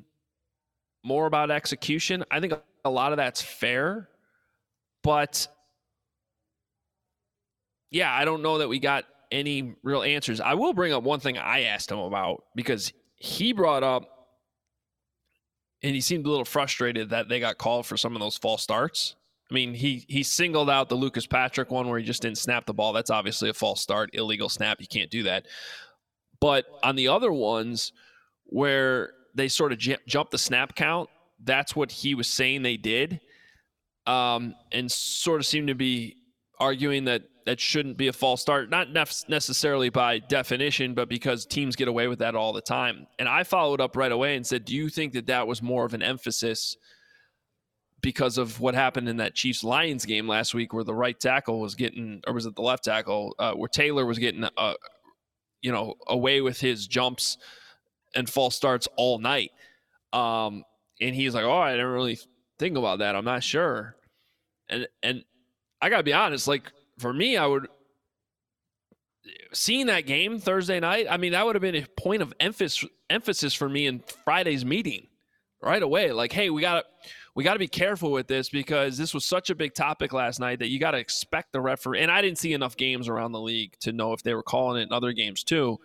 [1.02, 2.24] more about execution.
[2.30, 2.52] I think
[2.84, 4.08] a lot of that's fair,
[5.02, 5.48] but
[7.92, 10.40] yeah, I don't know that we got any real answers.
[10.40, 14.08] I will bring up one thing I asked him about because he brought up,
[15.82, 18.62] and he seemed a little frustrated that they got called for some of those false
[18.62, 19.14] starts.
[19.50, 22.66] I mean, he he singled out the Lucas Patrick one where he just didn't snap
[22.66, 22.92] the ball.
[22.92, 24.80] That's obviously a false start, illegal snap.
[24.80, 25.46] You can't do that.
[26.40, 27.92] But on the other ones
[28.46, 31.08] where they sort of j- jump the snap count
[31.44, 33.20] that's what he was saying they did,
[34.06, 36.16] um, and sort of seemed to be
[36.58, 41.44] arguing that that shouldn't be a false start, not nef- necessarily by definition, but because
[41.44, 43.06] teams get away with that all the time.
[43.18, 45.84] And I followed up right away and said, "Do you think that that was more
[45.84, 46.76] of an emphasis?"
[48.00, 51.60] Because of what happened in that Chiefs Lions game last week, where the right tackle
[51.60, 54.74] was getting, or was it the left tackle, uh, where Taylor was getting, uh,
[55.60, 57.38] you know, away with his jumps
[58.14, 59.50] and false starts all night.
[60.12, 60.64] Um,
[61.00, 62.18] and he's like, "Oh, I didn't really
[62.58, 63.16] think about that.
[63.16, 63.96] I'm not sure."
[64.68, 65.24] And and
[65.80, 66.72] I gotta be honest, like
[67.02, 67.66] for me, I would
[69.52, 71.06] seeing that game Thursday night.
[71.10, 74.64] I mean, that would have been a point of emphasis emphasis for me in Friday's
[74.64, 75.08] meeting
[75.60, 76.12] right away.
[76.12, 76.84] Like, hey, we got to
[77.34, 80.40] we got to be careful with this because this was such a big topic last
[80.40, 82.00] night that you got to expect the referee.
[82.00, 84.80] And I didn't see enough games around the league to know if they were calling
[84.80, 85.78] it in other games too.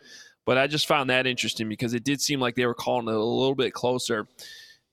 [0.45, 3.13] But I just found that interesting because it did seem like they were calling it
[3.13, 4.27] a little bit closer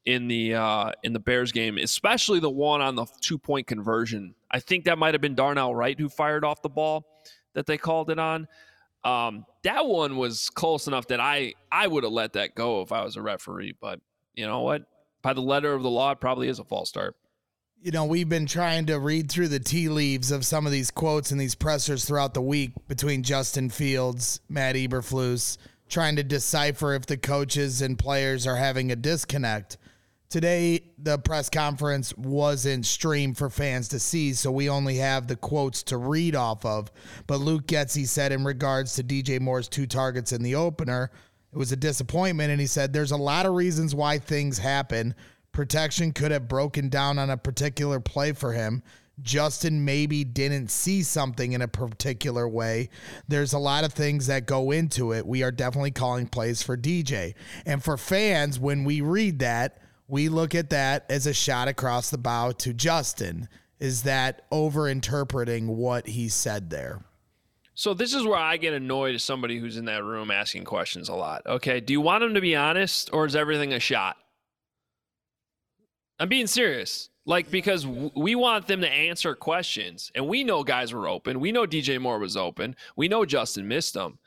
[0.07, 4.35] in the uh, in the Bears game, especially the one on the two point conversion.
[4.51, 7.07] I think that might have been Darnell Wright who fired off the ball
[7.55, 8.47] that they called it on.
[9.05, 12.93] Um, that one was close enough that I I would have let that go if
[12.93, 13.75] I was a referee.
[13.81, 14.01] But
[14.35, 14.85] you know what?
[15.23, 17.17] By the letter of the law, it probably is a false start.
[17.81, 20.91] You know, we've been trying to read through the tea leaves of some of these
[20.91, 25.59] quotes and these pressers throughout the week between Justin Fields, Matt Eberflus,
[25.91, 29.77] trying to decipher if the coaches and players are having a disconnect.
[30.29, 35.37] Today, the press conference wasn't streamed for fans to see, so we only have the
[35.37, 36.91] quotes to read off of.
[37.27, 41.11] But Luke Getsy said, in regards to DJ Moore's two targets in the opener,
[41.53, 42.51] it was a disappointment.
[42.51, 45.15] And he said, There's a lot of reasons why things happen.
[45.53, 48.83] Protection could have broken down on a particular play for him.
[49.23, 52.89] Justin maybe didn't see something in a particular way.
[53.29, 55.25] There's a lot of things that go into it.
[55.25, 57.35] We are definitely calling plays for DJ.
[57.65, 59.79] And for fans, when we read that,
[60.09, 63.49] we look at that as a shot across the bow to Justin.
[63.79, 67.03] Is that over interpreting what he said there?
[67.75, 71.09] So this is where I get annoyed as somebody who's in that room asking questions
[71.09, 71.43] a lot.
[71.47, 74.17] Okay, do you want him to be honest or is everything a shot?
[76.21, 77.11] I'm being serious.
[77.27, 81.41] Like because we want them to answer questions, and we know guys were open.
[81.41, 82.77] We know DJ Moore was open.
[82.97, 84.19] We know Justin missed them.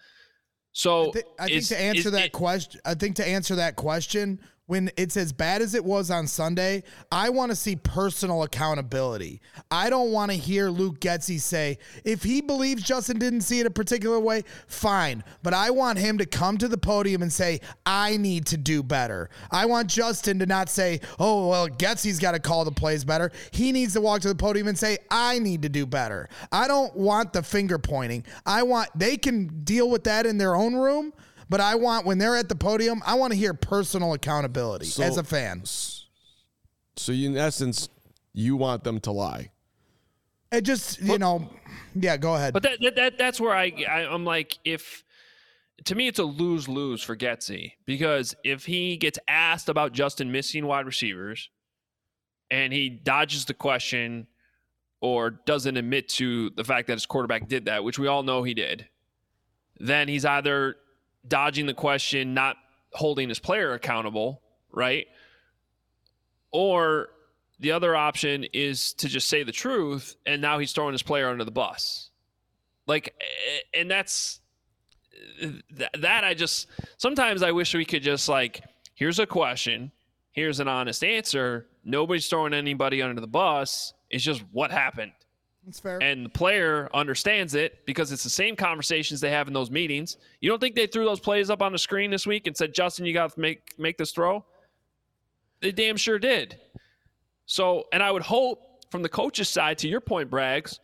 [0.72, 4.40] So I, th- I think to answer that question, I think to answer that question,
[4.68, 9.42] when it's as bad as it was on Sunday, I want to see personal accountability.
[9.72, 13.66] I don't want to hear Luke Getsy say, if he believes Justin didn't see it
[13.66, 15.24] a particular way, fine.
[15.42, 18.84] But I want him to come to the podium and say, I need to do
[18.84, 19.30] better.
[19.52, 23.32] I want Justin to not say, oh, well, Getsy's got to call the plays better.
[23.52, 26.28] He needs to walk to the podium and say, I need to do better.
[26.52, 28.26] I don't want the finger pointing.
[28.46, 31.14] I want, they can deal with that in their own room.
[31.50, 35.04] But I want when they're at the podium, I want to hear personal accountability so,
[35.04, 35.64] as a fan.
[35.66, 37.90] So you, in essence,
[38.34, 39.52] you want them to lie.
[40.52, 41.50] It just you but, know,
[41.96, 42.18] yeah.
[42.18, 42.54] Go ahead.
[42.54, 45.04] But that, that, that that's where I, I I'm like if
[45.86, 50.32] to me it's a lose lose for Getsy because if he gets asked about Justin
[50.32, 51.50] missing wide receivers
[52.50, 54.28] and he dodges the question
[55.02, 58.44] or doesn't admit to the fact that his quarterback did that, which we all know
[58.44, 58.88] he did,
[59.80, 60.76] then he's either
[61.26, 62.58] dodging the question, not
[62.94, 64.42] holding his player accountable,
[64.72, 65.08] right?
[66.52, 67.10] Or
[67.60, 71.30] the other option is to just say the truth and now he's throwing his player
[71.30, 72.10] under the bus.
[72.86, 73.14] Like
[73.74, 74.40] and that's
[75.94, 78.64] that I just sometimes I wish we could just like
[78.94, 79.92] here's a question,
[80.32, 81.68] here's an honest answer.
[81.84, 83.94] Nobody's throwing anybody under the bus.
[84.10, 85.12] It's just what happened.
[85.68, 86.02] That's fair.
[86.02, 90.16] And the player understands it because it's the same conversations they have in those meetings.
[90.40, 92.74] You don't think they threw those plays up on the screen this week and said,
[92.74, 94.46] Justin, you got to make make this throw?
[95.60, 96.58] They damn sure did.
[97.48, 100.80] So, and I would hope from the coach's side, to your point, Braggs,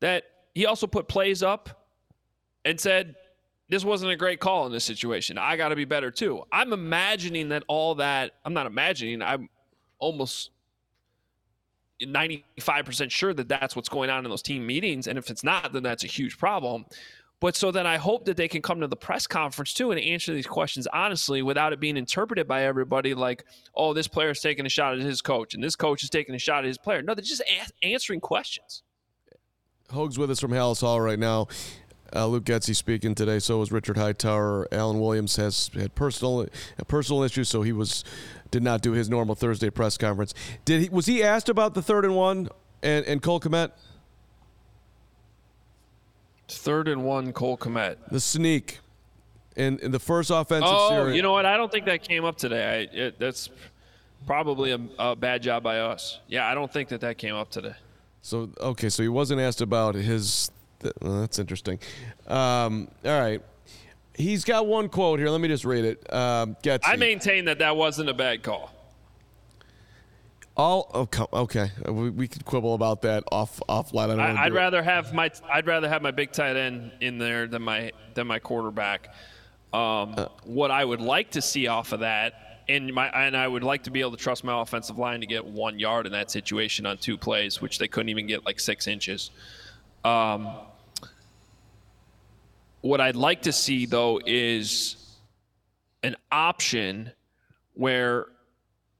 [0.00, 0.24] that
[0.54, 1.86] he also put plays up
[2.64, 3.16] and said,
[3.68, 5.36] this wasn't a great call in this situation.
[5.36, 6.44] I got to be better too.
[6.50, 9.50] I'm imagining that all that, I'm not imagining, I'm
[9.98, 10.50] almost
[12.06, 15.06] 95% sure that that's what's going on in those team meetings.
[15.06, 16.84] And if it's not, then that's a huge problem.
[17.40, 20.00] But so then I hope that they can come to the press conference too and
[20.00, 23.44] answer these questions honestly without it being interpreted by everybody like,
[23.74, 26.36] oh, this player is taking a shot at his coach and this coach is taking
[26.36, 27.02] a shot at his player.
[27.02, 28.84] No, they're just a- answering questions.
[29.90, 31.48] Hoge's with us from Halas Hall right now.
[32.14, 33.38] Uh, Luke Getsy speaking today.
[33.38, 34.68] So was Richard Hightower.
[34.72, 36.46] Alan Williams has had personal
[36.88, 38.04] personal issues, so he was
[38.50, 40.34] did not do his normal Thursday press conference.
[40.64, 40.88] Did he?
[40.88, 42.48] Was he asked about the third and one
[42.82, 43.70] and, and Cole Kmet?
[46.48, 47.96] Third and one, Cole Kmet.
[48.10, 48.80] The sneak,
[49.56, 51.16] in, in the first offensive oh, series.
[51.16, 51.46] you know what?
[51.46, 52.88] I don't think that came up today.
[52.92, 53.48] I, it, that's
[54.26, 56.20] probably a, a bad job by us.
[56.28, 57.74] Yeah, I don't think that that came up today.
[58.20, 60.50] So okay, so he wasn't asked about his.
[60.82, 61.78] Th- well, that's interesting.
[62.26, 63.40] Um, all right,
[64.16, 65.28] he's got one quote here.
[65.30, 66.12] Let me just read it.
[66.12, 68.70] Um, I maintain that that wasn't a bad call.
[70.56, 70.90] all.
[70.94, 74.04] Oh, okay, we, we could quibble about that off offline.
[74.04, 74.58] I don't I, I'd do it.
[74.58, 78.26] rather have my I'd rather have my big tight end in there than my than
[78.26, 79.08] my quarterback.
[79.72, 80.26] Um, Uh.
[80.44, 83.84] what I would like to see off of that, and my and I would like
[83.84, 86.84] to be able to trust my offensive line to get one yard in that situation
[86.84, 89.30] on two plays, which they couldn't even get like six inches.
[90.04, 90.48] Um,
[92.82, 94.96] what I'd like to see though is
[96.02, 97.10] an option
[97.74, 98.26] where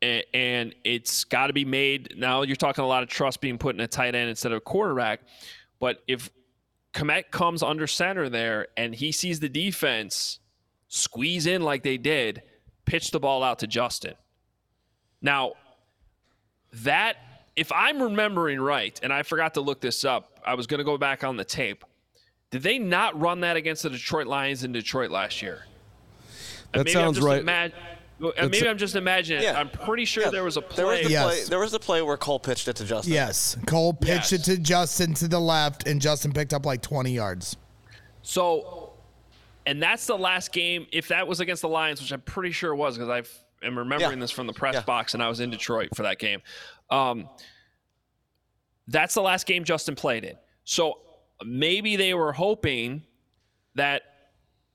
[0.01, 3.75] and it's got to be made now you're talking a lot of trust being put
[3.75, 5.21] in a tight end instead of a quarterback
[5.79, 6.31] but if
[6.93, 10.41] Kmet comes under center there and he sees the defense
[10.89, 12.43] squeeze in like they did
[12.85, 14.15] pitch the ball out to Justin.
[15.23, 15.55] Now
[16.85, 17.17] that
[17.57, 20.85] if I'm remembering right and I forgot to look this up I was going to
[20.85, 21.85] go back on the tape
[22.53, 25.65] did they not run that against the Detroit Lions in Detroit last year
[26.73, 27.43] That sounds I'm right.
[27.45, 27.73] imag-
[28.21, 29.43] well, maybe I'm just imagining.
[29.43, 29.59] Yeah.
[29.59, 31.03] I'm pretty sure Yeah, there was a There was play.
[31.05, 31.25] the Yes.
[31.25, 31.45] play.
[31.49, 33.13] There was the play where Cole pitched it to Justin.
[33.13, 33.57] Yes.
[33.67, 34.33] Cole pitched Yes.
[34.33, 37.57] it to Justin to the left, and Justin picked up like 20 yards.
[38.23, 38.93] So,
[39.67, 40.87] and that's the last game.
[40.93, 43.77] If that was against the Lions, which I'm pretty sure it was, because I am
[43.77, 44.21] remembering Yeah.
[44.21, 44.83] this from the press Yeah.
[44.83, 46.43] box, and I was in Detroit for that game.
[46.91, 47.29] Um,
[48.87, 50.37] that's the last game Justin played in.
[50.65, 50.99] So
[51.47, 53.03] maybe they were hoping
[53.75, 54.03] that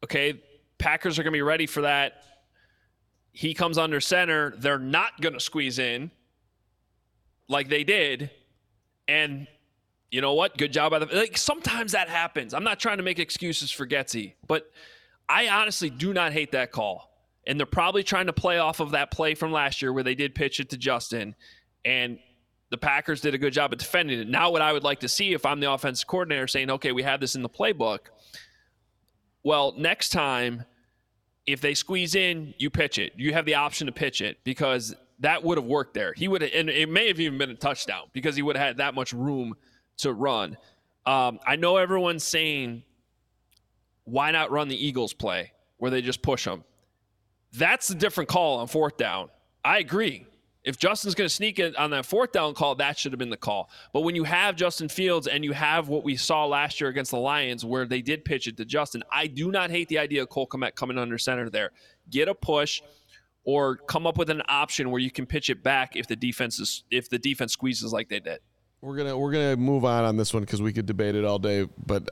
[0.04, 0.42] okay,
[0.78, 2.24] Packers are going to be ready for that.
[3.32, 4.54] He comes under center.
[4.58, 6.12] They're not going to squeeze in
[7.48, 8.30] like they did.
[9.08, 9.48] And
[10.12, 10.58] you know what?
[10.58, 11.38] Good job by the like.
[11.38, 12.54] Sometimes that happens.
[12.54, 14.72] I'm not trying to make excuses for Getsy, but
[15.30, 17.12] I honestly do not hate that call.
[17.46, 20.16] And they're probably trying to play off of that play from last year where they
[20.16, 21.36] did pitch it to Justin,
[21.86, 22.20] and
[22.70, 24.28] the Packers did a good job of defending it.
[24.28, 27.04] Now, what I would like to see if I'm the offensive coordinator saying, okay, we
[27.04, 28.00] have this in the playbook.
[29.44, 30.66] Well, next time,
[31.46, 33.14] if they squeeze in, you pitch it.
[33.16, 36.14] You have the option to pitch it because that would have worked there.
[36.14, 38.68] He would have, and it may have even been a touchdown because he would have
[38.68, 39.56] had that much room
[39.98, 40.58] to run.
[41.06, 42.84] Um, I know everyone's saying,
[44.04, 46.66] why not run the Eagles play where they just push them?
[47.54, 49.30] That's a different call on fourth down.
[49.64, 50.28] I agree.
[50.68, 53.30] If Justin's going to sneak it on that fourth down call, that should have been
[53.30, 53.70] the call.
[53.94, 57.12] But when you have Justin Fields and you have what we saw last year against
[57.12, 60.24] the Lions, where they did pitch it to Justin, I do not hate the idea
[60.24, 61.72] of Cole Kmet coming under center there.
[62.10, 62.82] Get a push,
[63.46, 66.60] or come up with an option where you can pitch it back if the defense
[66.60, 68.40] is if the defense squeezes like they did.
[68.82, 71.40] We're gonna we're gonna move on on this one because we could debate it all
[71.40, 71.66] day.
[71.86, 72.10] But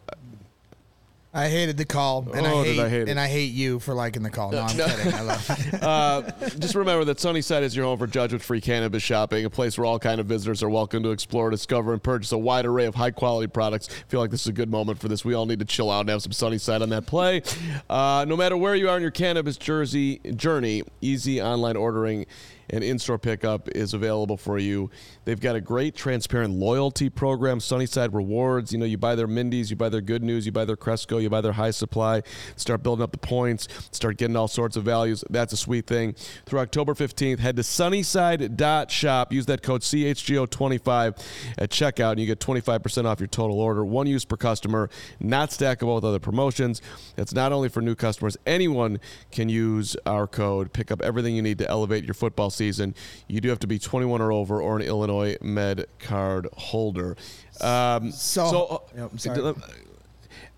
[1.36, 3.09] I hated the call, and Oh, I did hate, I hate it.
[3.09, 4.51] and I hate you for liking the call.
[4.51, 5.13] No, I'm kidding.
[5.13, 5.83] I love it.
[5.83, 6.21] uh,
[6.57, 9.99] just remember that Sunnyside is your home for judgment-free cannabis shopping, a place where all
[9.99, 13.47] kind of visitors are welcome to explore, discover, and purchase a wide array of high-quality
[13.47, 13.89] products.
[13.89, 15.25] I feel like this is a good moment for this.
[15.25, 17.41] We all need to chill out and have some Sunnyside on that play.
[17.89, 22.27] Uh, no matter where you are in your cannabis jersey journey, easy online ordering
[22.70, 24.89] and in-store pickup is available for you.
[25.26, 28.72] They've got a great transparent loyalty program, Sunnyside Rewards.
[28.72, 31.18] You know, you buy their Mindy's, you buy their Good News, you buy their Cresco,
[31.18, 32.22] you buy their High Supply,
[32.55, 35.24] start building up the points, start getting all sorts of values.
[35.30, 36.16] That's a sweet thing.
[36.45, 39.34] Through October 15th, head to sunnyside.shop.
[39.34, 41.24] Use that code CHGO25
[41.57, 43.84] at checkout, and you get 25% off your total order.
[43.86, 44.89] One use per customer,
[45.20, 46.82] not stackable with other promotions.
[47.18, 48.99] It's not only for new customers, anyone
[49.32, 52.95] can use our code, pick up everything you need to elevate your football season.
[53.28, 57.16] You do have to be 21 or over or an Illinois Med card holder.
[57.62, 59.53] Um, So- Yep, sorry.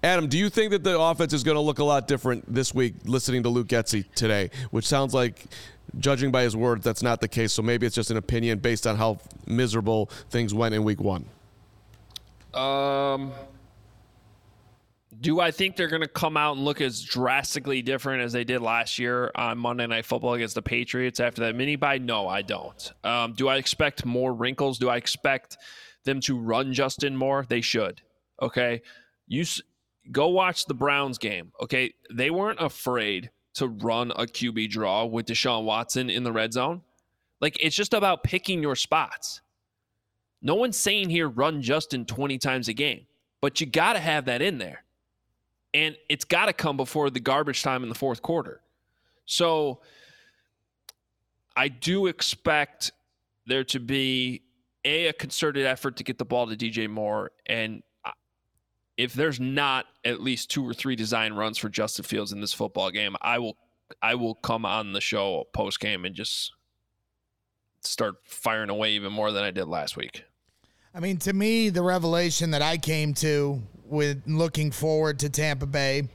[0.03, 2.73] Adam, do you think that the offense is going to look a lot different this
[2.73, 5.45] week listening to Luke Getsy today, which sounds like,
[5.99, 7.51] judging by his words, that's not the case.
[7.53, 11.25] So maybe it's just an opinion based on how miserable things went in week one.
[12.53, 13.31] Um,
[15.19, 18.43] do I think they're going to come out and look as drastically different as they
[18.43, 21.97] did last year on Monday Night Football against the Patriots after that mini bye?
[21.97, 22.91] No, I don't.
[23.03, 24.77] Um, do I expect more wrinkles?
[24.77, 25.57] Do I expect
[26.03, 27.45] them to run Justin more?
[27.47, 28.01] They should.
[28.41, 28.81] Okay,
[29.27, 29.61] you s-
[30.11, 31.51] go watch the Browns game.
[31.61, 36.53] Okay, they weren't afraid to run a QB draw with Deshaun Watson in the red
[36.53, 36.81] zone.
[37.41, 39.41] Like it's just about picking your spots.
[40.41, 43.07] No one's saying here run Justin 20 times a game,
[43.41, 44.83] but you got to have that in there.
[45.77, 48.61] And it's got to come before the garbage time in the fourth quarter.
[49.27, 49.81] So
[51.55, 52.91] I do expect
[53.45, 54.41] there to be
[54.83, 58.11] a, a concerted effort to get the ball to DJ Moore and uh,
[58.97, 62.53] if there's not at least two or three design runs for Justin Fields in this
[62.53, 63.55] football game, I will
[64.01, 66.53] I will come on the show post game and just
[67.81, 70.23] start firing away even more than I did last week.
[70.95, 75.65] I mean, to me, the revelation that I came to with looking forward to Tampa
[75.65, 76.09] Bay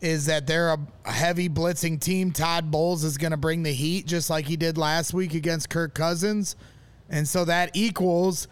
[0.00, 0.70] is that they're
[1.04, 2.32] a heavy blitzing team.
[2.32, 5.70] Todd Bowles is going to bring the heat just like he did last week against
[5.70, 6.56] Kirk Cousins.
[7.08, 8.48] And so that equals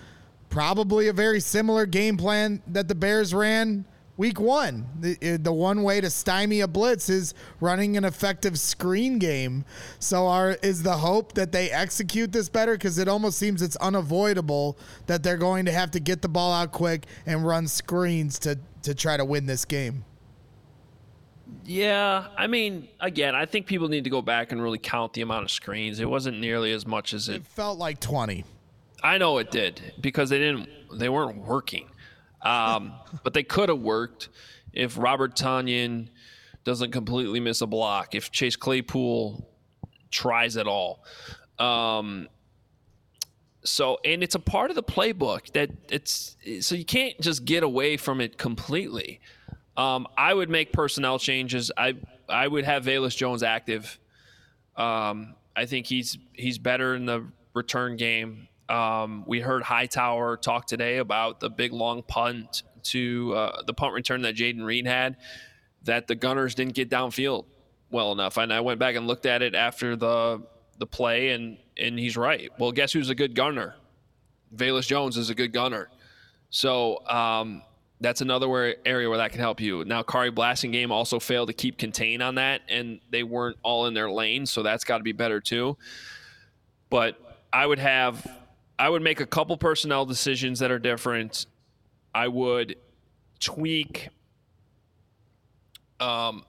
[0.49, 3.85] probably a very similar game plan that the Bears ran
[4.17, 4.87] week one.
[5.01, 9.65] The, eh, the one way to stymie a blitz is running an effective screen game.
[9.99, 12.73] So, are, is the hope that they execute this better?
[12.73, 16.53] Because it almost seems it's unavoidable that they're going to have to get the ball
[16.53, 20.05] out quick and run screens to, to try to win this game.
[21.65, 25.23] Yeah, I mean, again, I think people need to go back and really count the
[25.23, 26.01] amount of screens.
[26.01, 28.45] It wasn't nearly as much as it, it felt like 20.
[29.03, 31.89] I know it did because they didn't they weren't working.
[32.47, 32.93] Um,
[33.25, 34.29] but they could have worked
[34.73, 36.09] if Robert Tonyan
[36.65, 39.49] doesn't completely miss a block, if Chase Claypool
[40.11, 41.05] tries at all.
[41.59, 42.29] Um,
[43.65, 47.63] so, and it's a part of the playbook that it's so you can't just get
[47.63, 49.21] away from it completely.
[49.77, 51.73] Um, I would make personnel changes.
[51.77, 51.95] I
[52.29, 53.99] I would have Velus Jones active.
[54.77, 58.49] Um, I think he's he's better in the return game.
[58.69, 63.95] Um, we heard Hightower talk today about the big long punt to uh, the punt
[63.95, 65.17] return that Jayden Reed had,
[65.85, 67.45] that the Gunners didn't get downfield
[67.91, 68.37] well enough.
[68.37, 70.43] And I went back and looked at it after the
[70.79, 72.51] the play, and and he's right.
[72.59, 73.77] Well, guess who's a good gunner?
[74.55, 75.89] Velus Jones is a good gunner.
[76.51, 77.63] So um,
[78.01, 79.85] that's another where, area where that can help you.
[79.85, 83.95] Now, Khari Blasingame also failed to keep contain on that, and they weren't all in
[83.95, 85.77] their lane, so that's got to be better too.
[86.89, 87.19] But
[87.53, 88.27] I would have
[88.79, 91.47] I would make a couple personnel decisions that are different.
[92.15, 92.77] I would
[93.41, 94.09] tweak.
[95.99, 96.45] Um,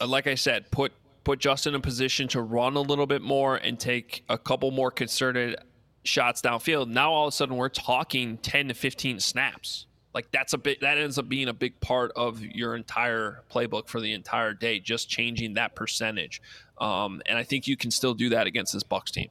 [0.00, 0.92] uh, like I said, put
[1.24, 4.70] put Justin in a position to run a little bit more and take a couple
[4.70, 5.56] more concerted
[6.04, 6.88] shots downfield.
[6.88, 9.86] Now all of a sudden we're talking 10 to 15 snaps.
[10.14, 13.88] Like that's a bit that ends up being a big part of your entire playbook
[13.88, 16.40] for the entire day, just changing that percentage.
[16.78, 19.28] Um, and I think you can still do that against this Bucs team.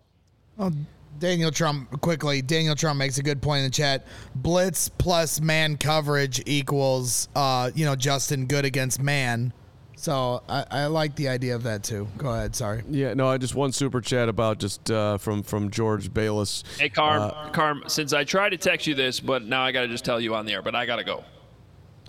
[1.20, 2.42] Daniel Trump quickly.
[2.42, 4.06] Daniel Trump makes a good point in the chat.
[4.36, 9.54] Blitz plus man coverage equals, uh, you know, Justin good against man.
[9.96, 12.08] So I, I like the idea of that too.
[12.18, 12.56] Go ahead.
[12.56, 12.84] Sorry.
[12.90, 16.64] Yeah, no, I just one super chat about just uh, from from George Bayless.
[16.78, 17.84] Hey, Carm, uh, Carm.
[17.88, 20.36] Since I tried to text you this, but now I got to just tell you
[20.36, 20.62] on the air.
[20.62, 21.24] But I got to go.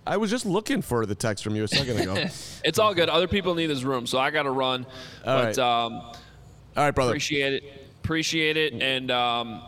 [0.07, 2.15] I was just looking for the text from you a second ago.
[2.65, 3.09] it's all good.
[3.09, 4.85] Other people need this room, so I got to run.
[5.25, 5.59] All but right.
[5.59, 6.15] um, all
[6.77, 7.13] right, brother.
[7.13, 8.73] Appreciate it appreciate it.
[8.73, 9.63] And um,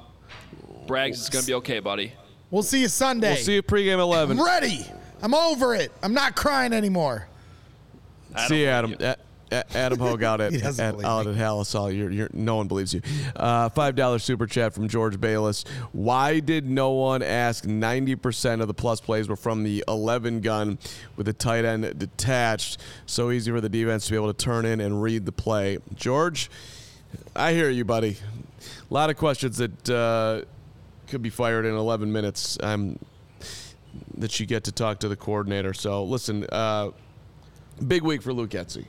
[0.87, 2.13] Braggs, it's going to be okay, buddy.
[2.51, 3.35] We'll see you Sunday.
[3.35, 4.39] We'll see you pregame 11.
[4.39, 4.87] I'm ready.
[5.21, 5.91] I'm over it.
[6.05, 7.27] I'm not crying anymore.
[8.47, 8.97] See you, Adam.
[9.51, 11.91] Adam Hoge out at, at out at Halas Hall.
[11.91, 13.01] You're, you're, no one believes you.
[13.35, 15.65] Uh, Five dollar super chat from George Bayless.
[15.93, 17.65] Why did no one ask?
[17.65, 20.79] Ninety percent of the plus plays were from the eleven gun
[21.17, 22.79] with the tight end detached.
[23.07, 25.79] So easy for the defense to be able to turn in and read the play.
[25.95, 26.51] George,
[27.35, 28.17] I hear you, buddy.
[28.91, 30.43] A lot of questions that uh,
[31.07, 32.59] could be fired in 11 minutes.
[32.63, 32.99] Um,
[34.17, 35.73] that you get to talk to the coordinator.
[35.73, 36.91] So listen, uh,
[37.87, 38.87] big week for Luke Getsy.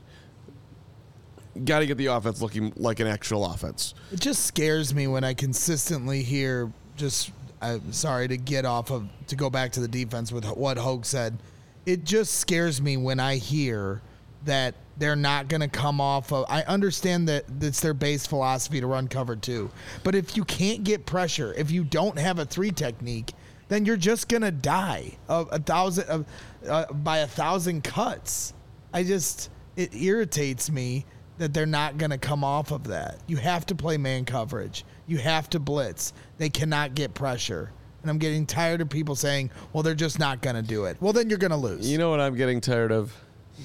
[1.64, 3.94] Got to get the offense looking like an actual offense.
[4.12, 7.32] It just scares me when I consistently hear just.
[7.62, 11.04] I'm sorry to get off of to go back to the defense with what Hoge
[11.04, 11.38] said.
[11.86, 14.02] It just scares me when I hear
[14.46, 16.46] that they're not going to come off of.
[16.50, 19.72] I understand that it's their base philosophy to run cover two,
[20.04, 23.34] but if you can't get pressure, if you don't have a three technique,
[23.70, 26.26] then you're just going to die of a thousand of,
[26.68, 28.54] uh, by a thousand cuts.
[28.94, 31.06] I just it irritates me
[31.38, 33.20] that they're not going to come off of that.
[33.28, 34.84] You have to play man coverage.
[35.08, 36.14] You have to blitz.
[36.38, 37.72] They cannot get pressure.
[38.02, 40.98] And I'm getting tired of people saying, "Well, they're just not going to do it."
[41.00, 41.90] Well, then you're going to lose.
[41.90, 43.14] You know what I'm getting tired of?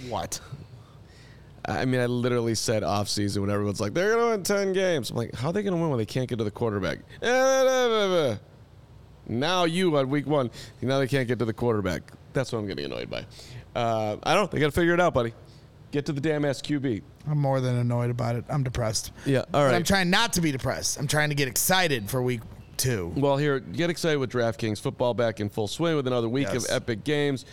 [0.09, 0.41] What?
[1.67, 4.73] I mean, I literally said off season when everyone's like, they're going to win 10
[4.75, 5.11] games.
[5.11, 6.99] I'm like, how are they going to win when they can't get to the quarterback?
[9.27, 10.51] Now you on week one,
[10.83, 12.03] now they can't get to the quarterback.
[12.35, 13.25] That's what I'm getting annoyed by.
[13.75, 14.51] Uh, I don't.
[14.51, 15.33] They got to figure it out, buddy.
[15.93, 17.03] Get to the damn SQB.
[17.27, 18.45] I'm more than annoyed about it.
[18.51, 19.13] I'm depressed.
[19.25, 19.71] Yeah, all right.
[19.71, 20.99] But I'm trying not to be depressed.
[20.99, 22.43] I'm trying to get excited for week
[22.77, 23.13] two.
[23.17, 26.67] Well, here, get excited with DraftKings football back in full swing with another week yes.
[26.67, 27.47] of epic games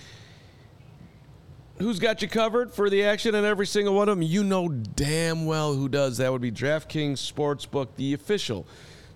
[1.81, 4.21] who's got you covered for the action in every single one of them?
[4.21, 6.17] You know damn well who does.
[6.17, 8.67] That would be DraftKings Sportsbook, the official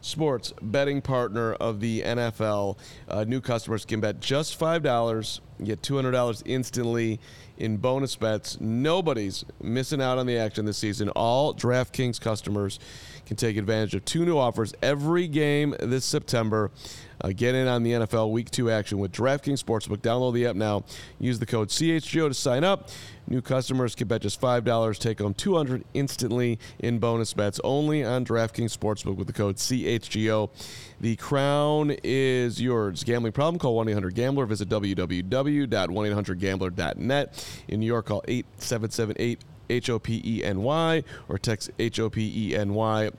[0.01, 2.77] sports betting partner of the NFL.
[3.07, 7.19] Uh, new customers can bet just $5 get $200 instantly
[7.57, 8.59] in bonus bets.
[8.59, 11.09] Nobody's missing out on the action this season.
[11.09, 12.79] All DraftKings customers
[13.25, 16.71] can take advantage of two new offers every game this September.
[17.21, 19.97] Uh, get in on the NFL Week 2 action with DraftKings Sportsbook.
[19.97, 20.83] Download the app now.
[21.19, 22.89] Use the code CHGO to sign up.
[23.27, 28.23] New customers can bet just $5, take home 200 instantly in bonus bets only on
[28.25, 30.49] DraftKings Sportsbook with the code CHGO.
[31.01, 33.03] The crown is yours.
[33.03, 33.57] Gambling problem?
[33.59, 34.45] Call 1-800-GAMBLER.
[34.45, 37.47] Visit www.1800gambler.net.
[37.67, 42.09] In New York, call 8778 H O P E N Y or text H O
[42.09, 43.09] P E N Y.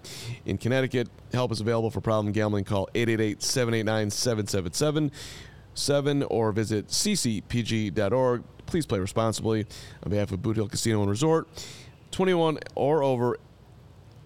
[0.45, 2.65] In Connecticut, help is available for problem gambling.
[2.65, 8.45] Call 888 789 7777 or visit ccpg.org.
[8.67, 9.67] Please play responsibly
[10.03, 11.49] on behalf of Boot Hill Casino and Resort.
[12.11, 13.39] 21 or over.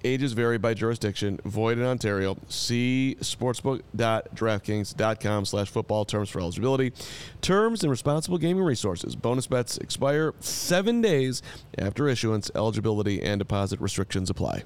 [0.05, 1.38] Ages vary by jurisdiction.
[1.44, 2.36] Void in Ontario.
[2.48, 6.92] See sportsbook.draftkings.com slash football terms for eligibility.
[7.40, 9.16] Terms and responsible gaming resources.
[9.16, 11.42] Bonus bets expire seven days
[11.78, 12.51] after issuance.
[12.55, 14.64] Eligibility and deposit restrictions apply.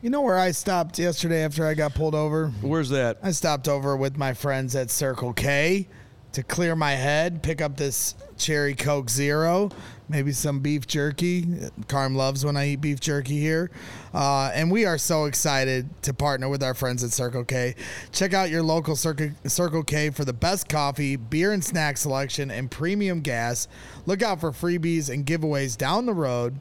[0.00, 2.48] You know where I stopped yesterday after I got pulled over?
[2.60, 3.18] Where's that?
[3.22, 5.88] I stopped over with my friends at Circle K
[6.32, 9.70] to clear my head, pick up this cherry Coke Zero,
[10.08, 11.46] maybe some beef jerky.
[11.88, 13.70] Carm loves when I eat beef jerky here.
[14.14, 17.74] Uh, and we are so excited to partner with our friends at Circle K.
[18.12, 22.50] Check out your local Circle, Circle K for the best coffee, beer and snack selection,
[22.50, 23.68] and premium gas.
[24.06, 26.58] Look out for freebies and giveaways down the road.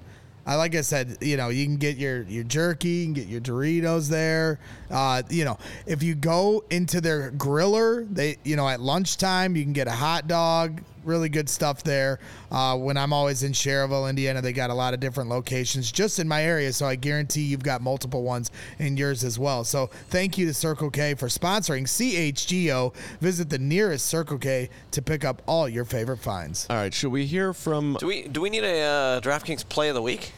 [0.47, 3.27] I like I said, you know, you can get your your jerky, you can get
[3.27, 4.59] your Doritos there.
[4.89, 9.63] Uh, you know, if you go into their griller, they you know at lunchtime you
[9.63, 10.81] can get a hot dog.
[11.07, 12.19] Really good stuff there.
[12.51, 16.19] Uh, when I'm always in Schererville, Indiana, they got a lot of different locations just
[16.19, 19.63] in my area, so I guarantee you've got multiple ones in yours as well.
[19.63, 22.93] So thank you to Circle K for sponsoring CHGO.
[23.21, 26.67] Visit the nearest Circle K to pick up all your favorite finds.
[26.69, 27.95] All right, should we hear from.
[28.01, 30.33] Do we do we need a uh, DraftKings play of the week?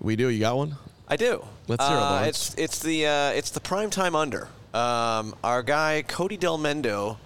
[0.00, 0.28] We do.
[0.28, 0.76] You got one?
[1.08, 1.44] I do.
[1.66, 2.50] Let's hear it, Uh, Lawrence.
[2.50, 4.48] it's it's the uh, it's the prime time under.
[4.72, 7.16] Um, our guy Cody Del Mendo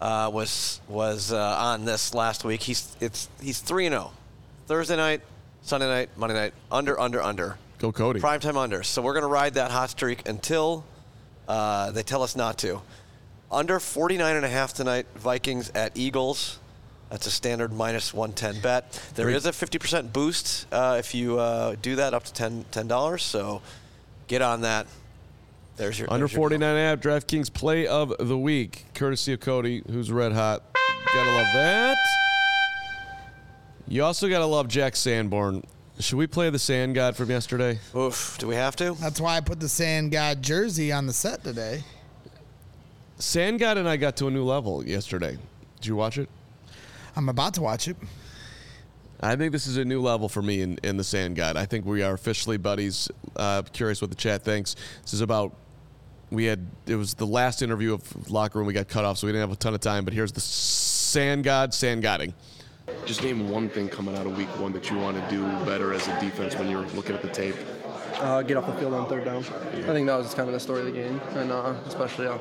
[0.00, 2.62] uh, was was uh, on this last week.
[2.62, 4.12] He's it's he's three and zero.
[4.66, 5.22] Thursday night,
[5.62, 7.58] Sunday night, Monday night, under under under.
[7.78, 8.20] Go Cody.
[8.20, 8.82] Prime time under.
[8.82, 10.84] So we're gonna ride that hot streak until
[11.46, 12.82] uh, they tell us not to.
[13.50, 15.06] Under 49 and a half tonight.
[15.14, 16.58] Vikings at Eagles.
[17.10, 19.00] That's a standard minus 110 bet.
[19.14, 23.22] There is a 50% boost uh, if you uh, do that up to 10 dollars.
[23.22, 23.62] So
[24.26, 24.86] get on that.
[25.78, 29.40] There's your Under there's 49 and a half, DraftKings play of the week, courtesy of
[29.40, 30.64] Cody, who's red hot.
[31.14, 31.96] Gotta love that.
[33.86, 35.62] You also gotta love Jack Sanborn.
[36.00, 37.78] Should we play the Sand God from yesterday?
[37.96, 38.36] Oof.
[38.38, 38.96] Do we have to?
[39.00, 41.84] That's why I put the Sand God jersey on the set today.
[43.20, 45.38] Sand God and I got to a new level yesterday.
[45.76, 46.28] Did you watch it?
[47.16, 47.96] I'm about to watch it.
[49.20, 51.56] I think this is a new level for me in, in the Sand God.
[51.56, 53.08] I think we are officially buddies.
[53.34, 54.74] Uh, curious what the chat thinks.
[55.02, 55.54] This is about.
[56.30, 58.66] We had it was the last interview of locker room.
[58.66, 60.04] We got cut off, so we didn't have a ton of time.
[60.04, 62.34] But here's the Sand God, Sand Godding.
[63.06, 65.92] Just name one thing coming out of week one that you want to do better
[65.92, 67.54] as a defense when you're looking at the tape.
[68.20, 69.44] uh, get off the field on third down.
[69.74, 72.38] I think that was kind of the story of the game, and uh, especially uh,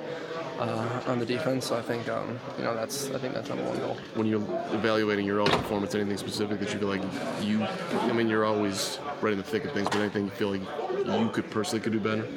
[0.60, 1.68] uh, on the defense.
[1.68, 3.98] So I think um, you know that's I think that's number one goal.
[4.16, 4.42] When you're
[4.74, 7.04] evaluating your own performance, anything specific that you feel like
[7.42, 10.52] you, I mean, you're always right in the thick of things, but anything you feel
[10.52, 10.62] like
[11.20, 12.28] you could personally could do better?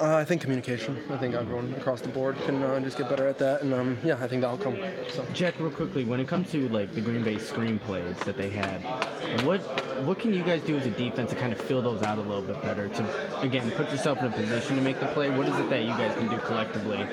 [0.00, 1.00] Uh, I think communication.
[1.10, 3.98] I think everyone across the board can uh, just get better at that, and um,
[4.02, 4.76] yeah, I think that'll come.
[5.10, 5.24] So.
[5.32, 8.80] Jack, real quickly, when it comes to like the Green Bay screenplays that they had,
[9.44, 9.60] what
[10.04, 12.22] what can you guys do as a defense to kind of fill those out a
[12.22, 12.88] little bit better?
[12.88, 15.30] To again put yourself in a position to make the play.
[15.30, 17.06] What is it that you guys can do collectively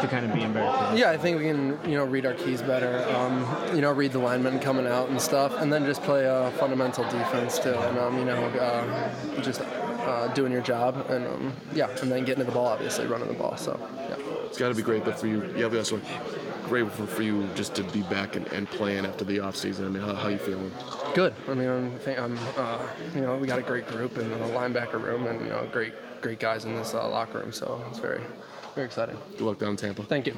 [0.00, 0.98] to kind of be in better position?
[0.98, 3.04] Yeah, I think we can, you know, read our keys better.
[3.14, 6.50] Um, you know, read the linemen coming out and stuff, and then just play a
[6.58, 7.74] fundamental defense too.
[7.74, 12.24] And um, you know, uh, just uh, doing your job, and um, yeah, and then
[12.24, 13.56] getting to the ball, obviously running the ball.
[13.56, 14.16] So yeah.
[14.46, 15.52] It's got to be great though for you.
[15.56, 16.02] Yeah, that's what
[16.64, 19.86] great for, for you just to be back and, and playing after the offseason.
[19.86, 20.72] I mean, how, how you feeling?
[21.14, 21.34] Good.
[21.48, 22.78] I mean, I'm, I'm uh,
[23.14, 25.92] you know, we got a great group in the linebacker room, and you know, great,
[26.20, 27.52] great guys in this uh, locker room.
[27.52, 28.22] So it's very,
[28.74, 29.16] very exciting.
[29.32, 30.02] Good luck down in Tampa.
[30.02, 30.32] Thank you.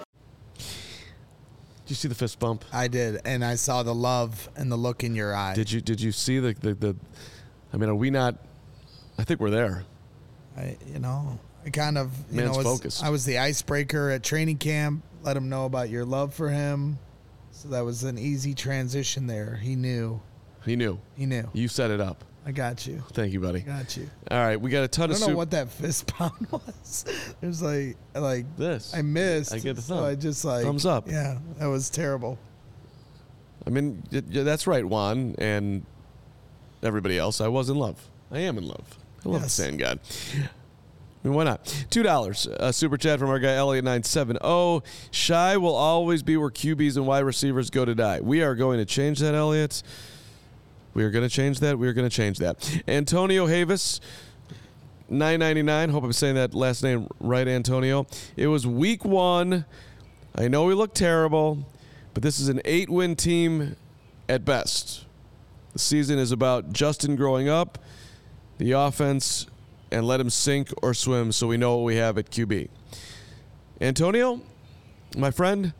[0.55, 2.64] Did you see the fist bump?
[2.72, 5.55] I did, and I saw the love and the look in your eye.
[5.55, 6.97] Did you did you see the the, the
[7.72, 8.37] I mean, are we not?
[9.18, 9.84] I think we're there.
[10.57, 13.05] I, you know, I kind of, you Man's know, was, focused.
[13.05, 15.03] I was the icebreaker at training camp.
[15.22, 16.99] Let him know about your love for him.
[17.51, 19.57] So that was an easy transition there.
[19.57, 20.20] He knew.
[20.64, 20.99] He knew.
[21.16, 21.49] He knew.
[21.53, 22.24] You set it up.
[22.47, 23.03] I got you.
[23.13, 23.59] Thank you, buddy.
[23.61, 24.09] Got you.
[24.31, 25.37] All right, we got a ton I of I don't know soup.
[25.37, 27.05] what that fist pound was.
[27.41, 28.95] There's like, like This.
[28.95, 29.53] I missed.
[29.53, 30.05] I get the So thumb.
[30.05, 31.09] I just like Thumbs up.
[31.11, 32.39] Yeah, that was terrible.
[33.67, 35.85] I mean, y- y- that's right, Juan, and
[36.85, 37.41] everybody else.
[37.41, 38.09] I was in love.
[38.31, 38.97] I am in love.
[39.25, 39.57] I love Yes.
[39.57, 39.99] the sand god.
[40.37, 41.65] I mean, why not?
[41.91, 42.47] Two dollars.
[42.61, 44.85] A super chat from our guy Elliot nine seven zero.
[45.11, 48.21] Shy will always be where QBs and wide receivers go to die.
[48.21, 49.83] We are going to change that, Elliot.
[50.97, 51.79] We are going to change that.
[51.79, 52.83] We are going to change that.
[52.89, 54.01] Antonio Havis,
[55.11, 55.91] nine ninety nine.
[55.91, 58.07] Hope I'm saying that last name right, Antonio.
[58.35, 59.67] It was week one.
[60.35, 61.69] I know we look terrible,
[62.15, 63.77] but this is an eight win team
[64.27, 65.05] at best.
[65.75, 67.77] The season is about Justin growing up,
[68.57, 69.49] the offense,
[69.93, 72.71] and let him sink or swim so we know what we have at QB.
[73.83, 74.41] Antonio,
[75.15, 75.75] my friend,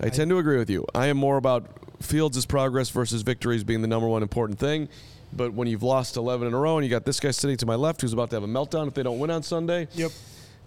[0.00, 0.84] I tend to agree with you.
[0.92, 4.88] I am more about Fields' is progress versus victories being the number one important thing.
[5.32, 7.66] But when you've lost 11 in a row and you got this guy sitting to
[7.66, 10.12] my left who's about to have a meltdown if they don't win on Sunday, Yep.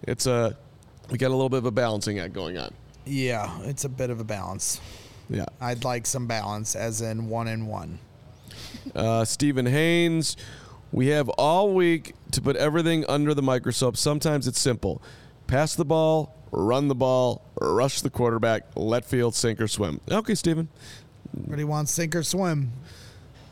[0.02, 0.56] it's a
[1.10, 2.72] we got a little bit of a balancing act going on.
[3.04, 4.80] Yeah, it's a bit of a balance.
[5.28, 5.46] Yeah.
[5.60, 7.98] I'd like some balance, as in one and one.
[8.94, 10.36] Uh, Stephen Haynes,
[10.92, 13.96] we have all week to put everything under the microscope.
[13.96, 15.02] Sometimes it's simple
[15.46, 20.00] pass the ball, run the ball, rush the quarterback, let field sink or swim.
[20.10, 20.68] Okay, Stephen.
[21.36, 22.72] Everybody wants sink or swim.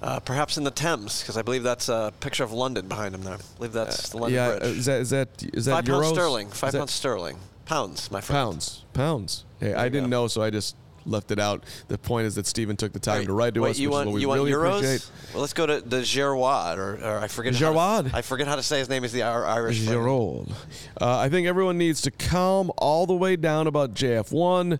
[0.00, 3.24] Uh, perhaps in the Thames, because I believe that's a picture of London behind him
[3.24, 3.34] there.
[3.34, 4.76] I believe that's the London yeah, uh, Bridge.
[4.78, 6.02] is that is that is that Five euros?
[6.02, 6.48] pounds sterling.
[6.50, 7.38] Five pounds sterling.
[7.64, 8.36] Pounds, my friend.
[8.44, 8.84] Pounds.
[8.94, 9.44] Pounds.
[9.58, 10.22] Hey, I didn't go.
[10.22, 11.64] know, so I just left it out.
[11.88, 13.88] The point is that Stephen took the time Wait, to write to wait, us, you
[13.88, 14.76] which want, is what we really euros?
[14.78, 15.10] appreciate.
[15.32, 18.56] Well, let's go to the Giroud, or, or I forget how to- I forget how
[18.56, 19.02] to say his name.
[19.04, 19.80] Is the Irish?
[19.84, 20.00] flavor.
[20.02, 20.52] Giroud.
[21.00, 24.78] Uh, I think everyone needs to calm all the way down about JF1.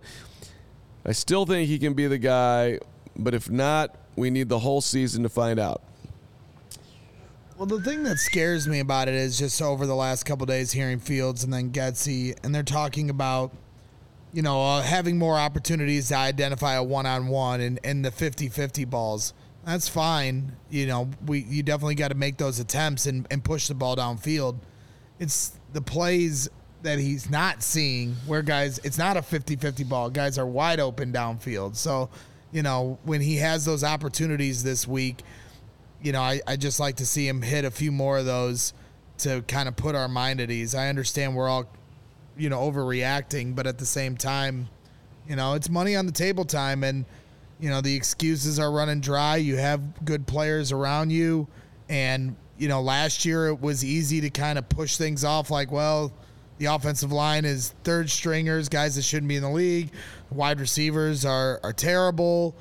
[1.09, 2.77] I still think he can be the guy,
[3.17, 5.81] but if not, we need the whole season to find out.
[7.57, 10.71] Well, the thing that scares me about it is just over the last couple days
[10.71, 13.51] hearing Fields and then Getsy, and they're talking about,
[14.33, 18.11] you know, uh, having more opportunities to identify a one on one and, and the
[18.11, 19.33] 50 50 balls.
[19.65, 20.51] That's fine.
[20.69, 23.95] You know, we you definitely got to make those attempts and, and push the ball
[23.95, 24.59] downfield.
[25.17, 26.49] It's the plays
[26.81, 30.09] that he's not seeing where guys, it's not a 50 50 ball.
[30.09, 31.75] Guys are wide open downfield.
[31.75, 32.09] So,
[32.51, 35.23] you know, when he has those opportunities this week,
[36.01, 38.73] you know, I, I just like to see him hit a few more of those
[39.19, 40.73] to kind of put our mind at ease.
[40.73, 41.65] I understand we're all,
[42.37, 44.69] you know, overreacting, but at the same time,
[45.27, 47.05] you know, it's money on the table time and,
[47.59, 49.35] you know, the excuses are running dry.
[49.35, 51.47] You have good players around you.
[51.89, 55.71] And, you know, last year it was easy to kind of push things off like,
[55.71, 56.13] well,
[56.59, 59.91] the offensive line is third stringers, guys that shouldn't be in the league.
[60.29, 62.55] Wide receivers are, are terrible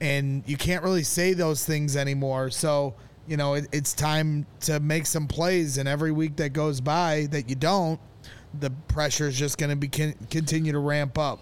[0.00, 2.50] and you can't really say those things anymore.
[2.50, 2.94] So,
[3.26, 7.26] you know, it, it's time to make some plays, and every week that goes by
[7.30, 7.98] that you don't,
[8.60, 11.40] the pressure is just going to be con- continue to ramp up.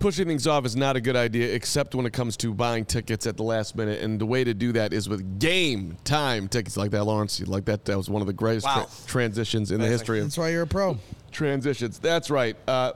[0.00, 3.26] Pushing things off is not a good idea, except when it comes to buying tickets
[3.26, 4.00] at the last minute.
[4.00, 7.38] And the way to do that is with game time tickets like that, Lawrence.
[7.38, 8.86] You Like that, that was one of the greatest Wow.
[8.88, 10.96] tra- transitions in the history of That's why you're a pro.
[11.30, 11.98] transitions.
[11.98, 12.56] That's right.
[12.66, 12.92] Uh,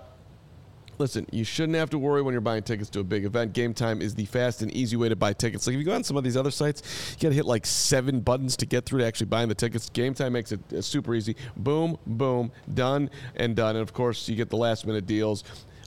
[0.97, 3.53] listen, you shouldn't have to worry when you're buying tickets to a big event.
[3.53, 5.67] Game Time is the fast and easy way to buy tickets.
[5.67, 6.81] Like if you go on some of these other sites,
[7.19, 9.91] you got to hit like seven buttons to get through to actually buying the tickets.
[9.91, 11.37] Game Time makes it uh, super easy.
[11.55, 13.77] Boom, boom, done and done.
[13.77, 15.45] And of course, you get the last minute deals.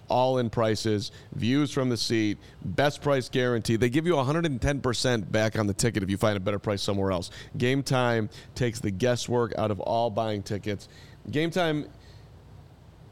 [0.09, 3.75] All in prices, views from the seat, best price guarantee.
[3.75, 7.11] They give you 110% back on the ticket if you find a better price somewhere
[7.11, 7.29] else.
[7.57, 10.87] Game Time takes the guesswork out of all buying tickets.
[11.29, 11.87] Game Time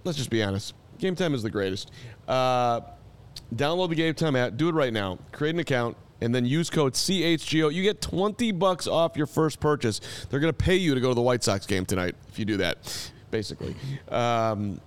[0.06, 0.74] let's just be honest.
[1.00, 1.92] Game Time is the greatest.
[2.28, 2.80] Uh,
[3.54, 4.56] download the Game Time app.
[4.56, 5.20] Do it right now.
[5.34, 7.74] Create an account and then use code CHGO.
[7.74, 10.00] You get 20 bucks off your first purchase.
[10.30, 12.46] They're going to pay you to go to the White Sox game tonight if you
[12.46, 13.76] do that, basically.
[14.08, 14.80] Um,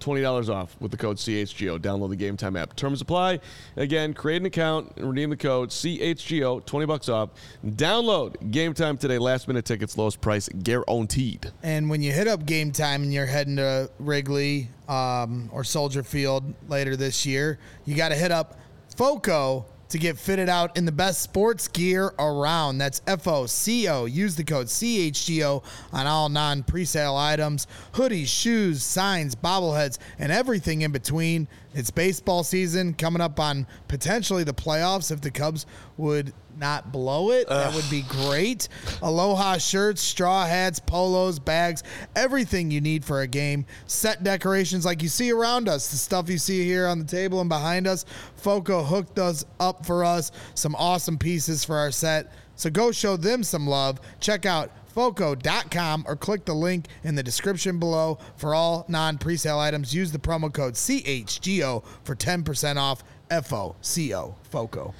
[0.00, 1.78] $20 off with the code CHGO.
[1.78, 2.76] Download the Game Time app.
[2.76, 3.40] Terms apply.
[3.76, 7.30] Again, create an account and redeem the code CHGO, 20 bucks off.
[7.64, 9.18] Download Game Time today.
[9.18, 11.50] Last minute tickets, lowest price guaranteed.
[11.62, 16.02] And when you hit up game time and you're heading to Wrigley um, or Soldier
[16.02, 18.58] Field later this year, you got to hit up
[18.96, 22.78] FOCO to get fitted out in the best sports gear around.
[22.78, 24.04] That's F O C O.
[24.04, 25.62] Use the code CHGO
[25.92, 31.48] on all non presale items hoodies, shoes, signs, bobbleheads, and everything in between.
[31.74, 35.66] It's baseball season coming up on potentially the playoffs if the Cubs
[35.96, 37.48] would not blow it.
[37.48, 38.68] That would be great.
[39.02, 41.82] Aloha shirts, straw hats, polos, bags,
[42.16, 43.66] everything you need for a game.
[43.86, 47.40] Set decorations like you see around us, the stuff you see here on the table
[47.40, 48.04] and behind us.
[48.36, 50.32] Foco hooked us up for us.
[50.54, 52.32] Some awesome pieces for our set.
[52.56, 54.00] So go show them some love.
[54.18, 59.58] Check out foco.com or click the link in the description below for all non presale
[59.58, 59.94] items.
[59.94, 63.02] Use the promo code CHGO for 10% off.
[63.30, 64.34] F O C O.
[64.44, 64.94] Foco.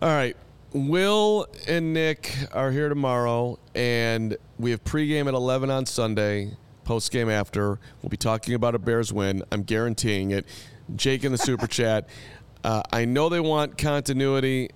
[0.00, 0.36] All right.
[0.72, 7.30] Will and Nick are here tomorrow, and we have pregame at 11 on Sunday, postgame
[7.32, 7.78] after.
[8.02, 9.44] We'll be talking about a Bears win.
[9.52, 10.46] I'm guaranteeing it.
[10.96, 12.08] Jake in the super chat.
[12.64, 14.70] Uh, I know they want continuity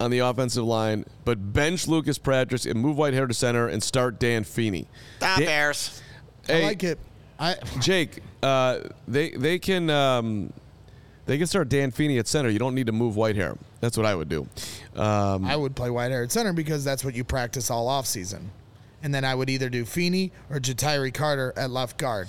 [0.00, 4.18] on the offensive line, but bench Lucas Patrick and move Whitehair to center and start
[4.18, 4.88] Dan Feeney.
[5.20, 6.02] Ah, Dan- Bears.
[6.46, 6.98] Hey, I like it.
[7.38, 10.52] I Jake, uh, they they can um,
[11.26, 12.48] they can start Dan Feeney at center.
[12.48, 13.56] You don't need to move Whitehair.
[13.80, 14.46] That's what I would do.
[14.96, 18.50] Um, I would play Whitehair at center because that's what you practice all off season.
[19.02, 22.28] And then I would either do Feeney or Ja'Tyre Carter at left guard.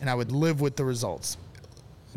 [0.00, 1.36] And I would live with the results.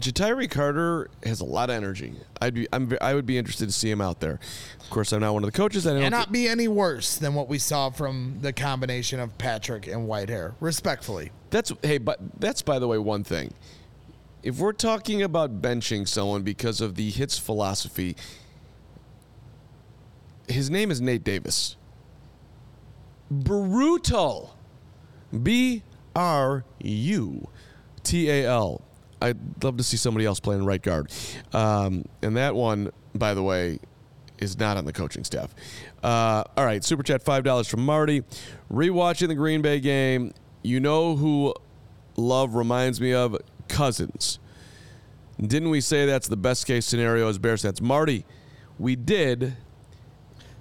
[0.01, 2.15] Ja'Tyre Carter has a lot of energy.
[2.41, 4.39] I'd be I'm, I would be interested to see him out there.
[4.79, 5.85] Of course, I'm not one of the coaches.
[5.85, 6.09] I don't.
[6.09, 10.53] Not be any worse than what we saw from the combination of Patrick and Whitehair,
[10.59, 11.31] respectfully.
[11.51, 13.53] That's hey, but that's by the way one thing.
[14.43, 18.15] If we're talking about benching someone because of the hits philosophy,
[20.47, 21.77] his name is Nate Davis.
[23.29, 24.55] Brutal.
[25.31, 25.83] B
[26.15, 27.47] R U
[28.03, 28.81] T A L.
[29.21, 31.11] I'd love to see somebody else playing right guard.
[31.53, 33.79] Um, and that one, by the way,
[34.39, 35.53] is not on the coaching staff.
[36.03, 38.23] Uh, all right, super chat five dollars from Marty.
[38.71, 40.33] Rewatching the Green Bay game,
[40.63, 41.53] you know who
[42.17, 43.37] love reminds me of
[43.67, 44.39] Cousins.
[45.39, 47.81] Didn't we say that's the best case scenario as Bears fans?
[47.81, 48.25] Marty,
[48.77, 49.55] we did,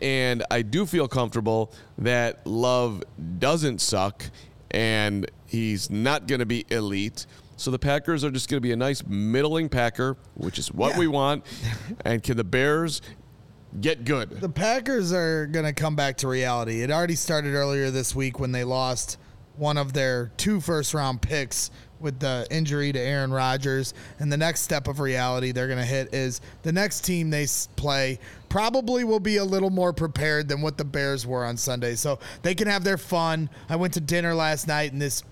[0.01, 3.03] and I do feel comfortable that Love
[3.39, 4.25] doesn't suck,
[4.71, 7.27] and he's not going to be elite.
[7.61, 10.97] So the Packers are just going to be a nice middling Packer, which is what
[10.97, 11.45] we want.
[12.07, 13.03] and can the Bears
[13.83, 14.31] get good?
[14.31, 16.81] The Packers are going to come back to reality.
[16.81, 19.19] It already started earlier this week when they lost
[19.59, 21.71] one of their two first round picks
[22.01, 23.93] with the injury to Aaron Rodgers.
[24.19, 27.47] And the next step of reality they're going to hit is the next team they
[27.77, 28.19] play
[28.49, 31.95] probably will be a little more prepared than what the Bears were on Sunday.
[31.95, 33.51] So they can have their fun.
[33.69, 35.23] I went to dinner last night and this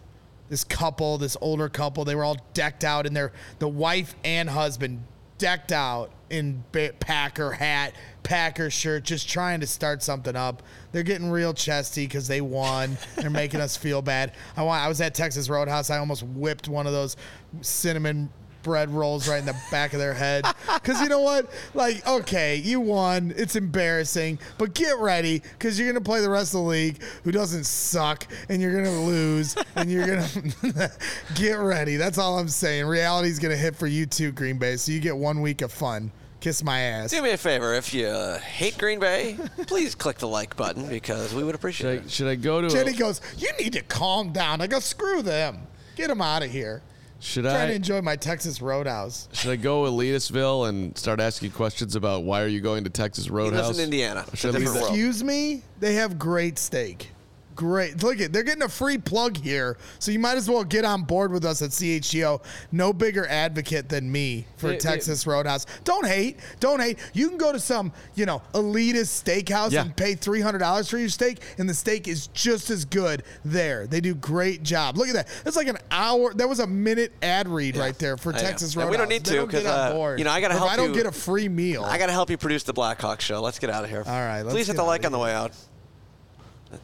[0.48, 4.48] this couple, this older couple, they were all decked out in their the wife and
[4.48, 5.02] husband
[5.38, 10.62] decked out in Packer hat, Packer shirt, just trying to start something up.
[10.92, 12.98] They're getting real chesty because they won.
[13.16, 14.32] They're making us feel bad.
[14.56, 14.84] I want.
[14.84, 15.90] I was at Texas Roadhouse.
[15.90, 17.16] I almost whipped one of those
[17.62, 18.30] cinnamon
[18.62, 20.44] bread rolls right in the back of their head.
[20.78, 21.51] Because you know what?
[21.74, 23.35] Like, okay, you won.
[23.36, 27.32] It's embarrassing, but get ready because you're gonna play the rest of the league who
[27.32, 30.90] doesn't suck, and you're gonna lose, and you're gonna
[31.35, 31.97] get ready.
[31.97, 32.86] That's all I'm saying.
[32.86, 34.76] Reality's gonna hit for you too, Green Bay.
[34.76, 36.10] So you get one week of fun.
[36.40, 37.10] Kiss my ass.
[37.10, 37.74] Do me a favor.
[37.74, 39.36] If you uh, hate Green Bay,
[39.66, 42.68] please click the like button because we would appreciate Should I, should I go to?
[42.68, 45.59] Jenny A, goes, "You need to calm down." I go, "Screw them.
[45.97, 46.82] Get them out of here."
[47.20, 49.28] Should I trying to enjoy my Texas Roadhouse.
[49.32, 53.24] Should I go Elitisville and start asking questions about why are you going to Texas
[53.24, 53.66] He Roadhouse?
[53.66, 54.24] lives in Indiana.
[54.32, 54.95] It's a Should I leave different that- world.
[54.95, 55.62] Excuse me?
[55.81, 57.11] They have great steak.
[57.59, 58.01] Great.
[58.05, 59.78] Look at they're getting a free plug here.
[59.98, 62.40] So you might as well get on board with us at CHGO.
[62.70, 65.66] No bigger advocate than me for They- they- Texas Roadhouse.
[65.82, 66.39] Don't hate.
[66.60, 67.01] Don't hate.
[67.14, 69.80] You can go to some, you know, elitist steakhouse Yeah.
[69.82, 73.89] and pay $300 for your steak and the steak is just as good there.
[73.89, 74.97] They do great job.
[74.97, 75.26] Look at that.
[75.43, 76.32] That's like an hour.
[76.35, 78.40] That was a minute ad read right there for I know.
[78.40, 78.90] Texas And Roadhouse.
[78.93, 80.59] we don't need They to, don't get 'cause, on uh, you know, I gotta Or
[80.59, 81.82] if help I don't you- get a free meal.
[81.85, 83.40] I got to help you produce the Blackhawk show.
[83.40, 84.05] Let's get out of here.
[84.06, 85.51] All right, let's Please hit the like on the way out.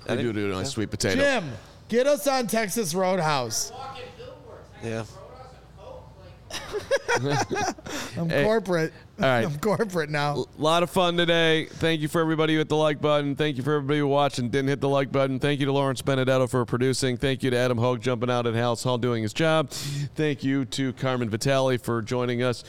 [0.09, 1.21] I do do a sweet potato.
[1.21, 1.53] Jim,
[1.89, 3.73] get us on Texas Roadhouse.
[4.83, 5.05] Yeah.
[8.17, 8.93] I'm Hey, corporate.
[9.21, 9.45] all right.
[9.47, 10.35] I'm corporate now.
[10.37, 11.67] A lot of fun today.
[11.67, 13.35] Thank you for everybody who hit the like button.
[13.37, 15.39] Thank you for everybody who watched and didn't hit the like button.
[15.39, 17.17] Thank you to Lawrence Benedetto for producing.
[17.17, 19.71] Thank you to Adam Hoge jumping out at Halas Hall doing his job.
[19.71, 22.65] Thank you to Carmen Vitali for joining us.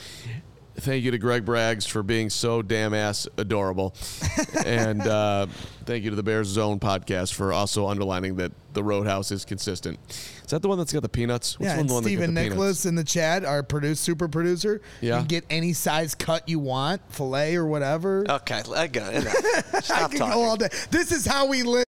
[0.77, 3.95] Thank you to Greg Braggs for being so damn ass adorable.
[4.65, 5.47] and uh,
[5.85, 9.97] thank you to the Bears Zone podcast for also underlining that the Roadhouse is consistent.
[10.09, 11.57] Is that the one that's got the peanuts?
[11.57, 12.55] What's yeah, the and one that got Stephen the peanuts?
[12.55, 14.81] Nicholas in the chat, our produce super producer.
[14.99, 15.13] Yeah.
[15.13, 18.25] You can get any size cut you want, fillet or whatever.
[18.29, 18.61] Okay.
[18.75, 19.25] I got it.
[19.55, 20.19] I can talking.
[20.19, 20.69] go all day.
[20.91, 21.84] This is how we live.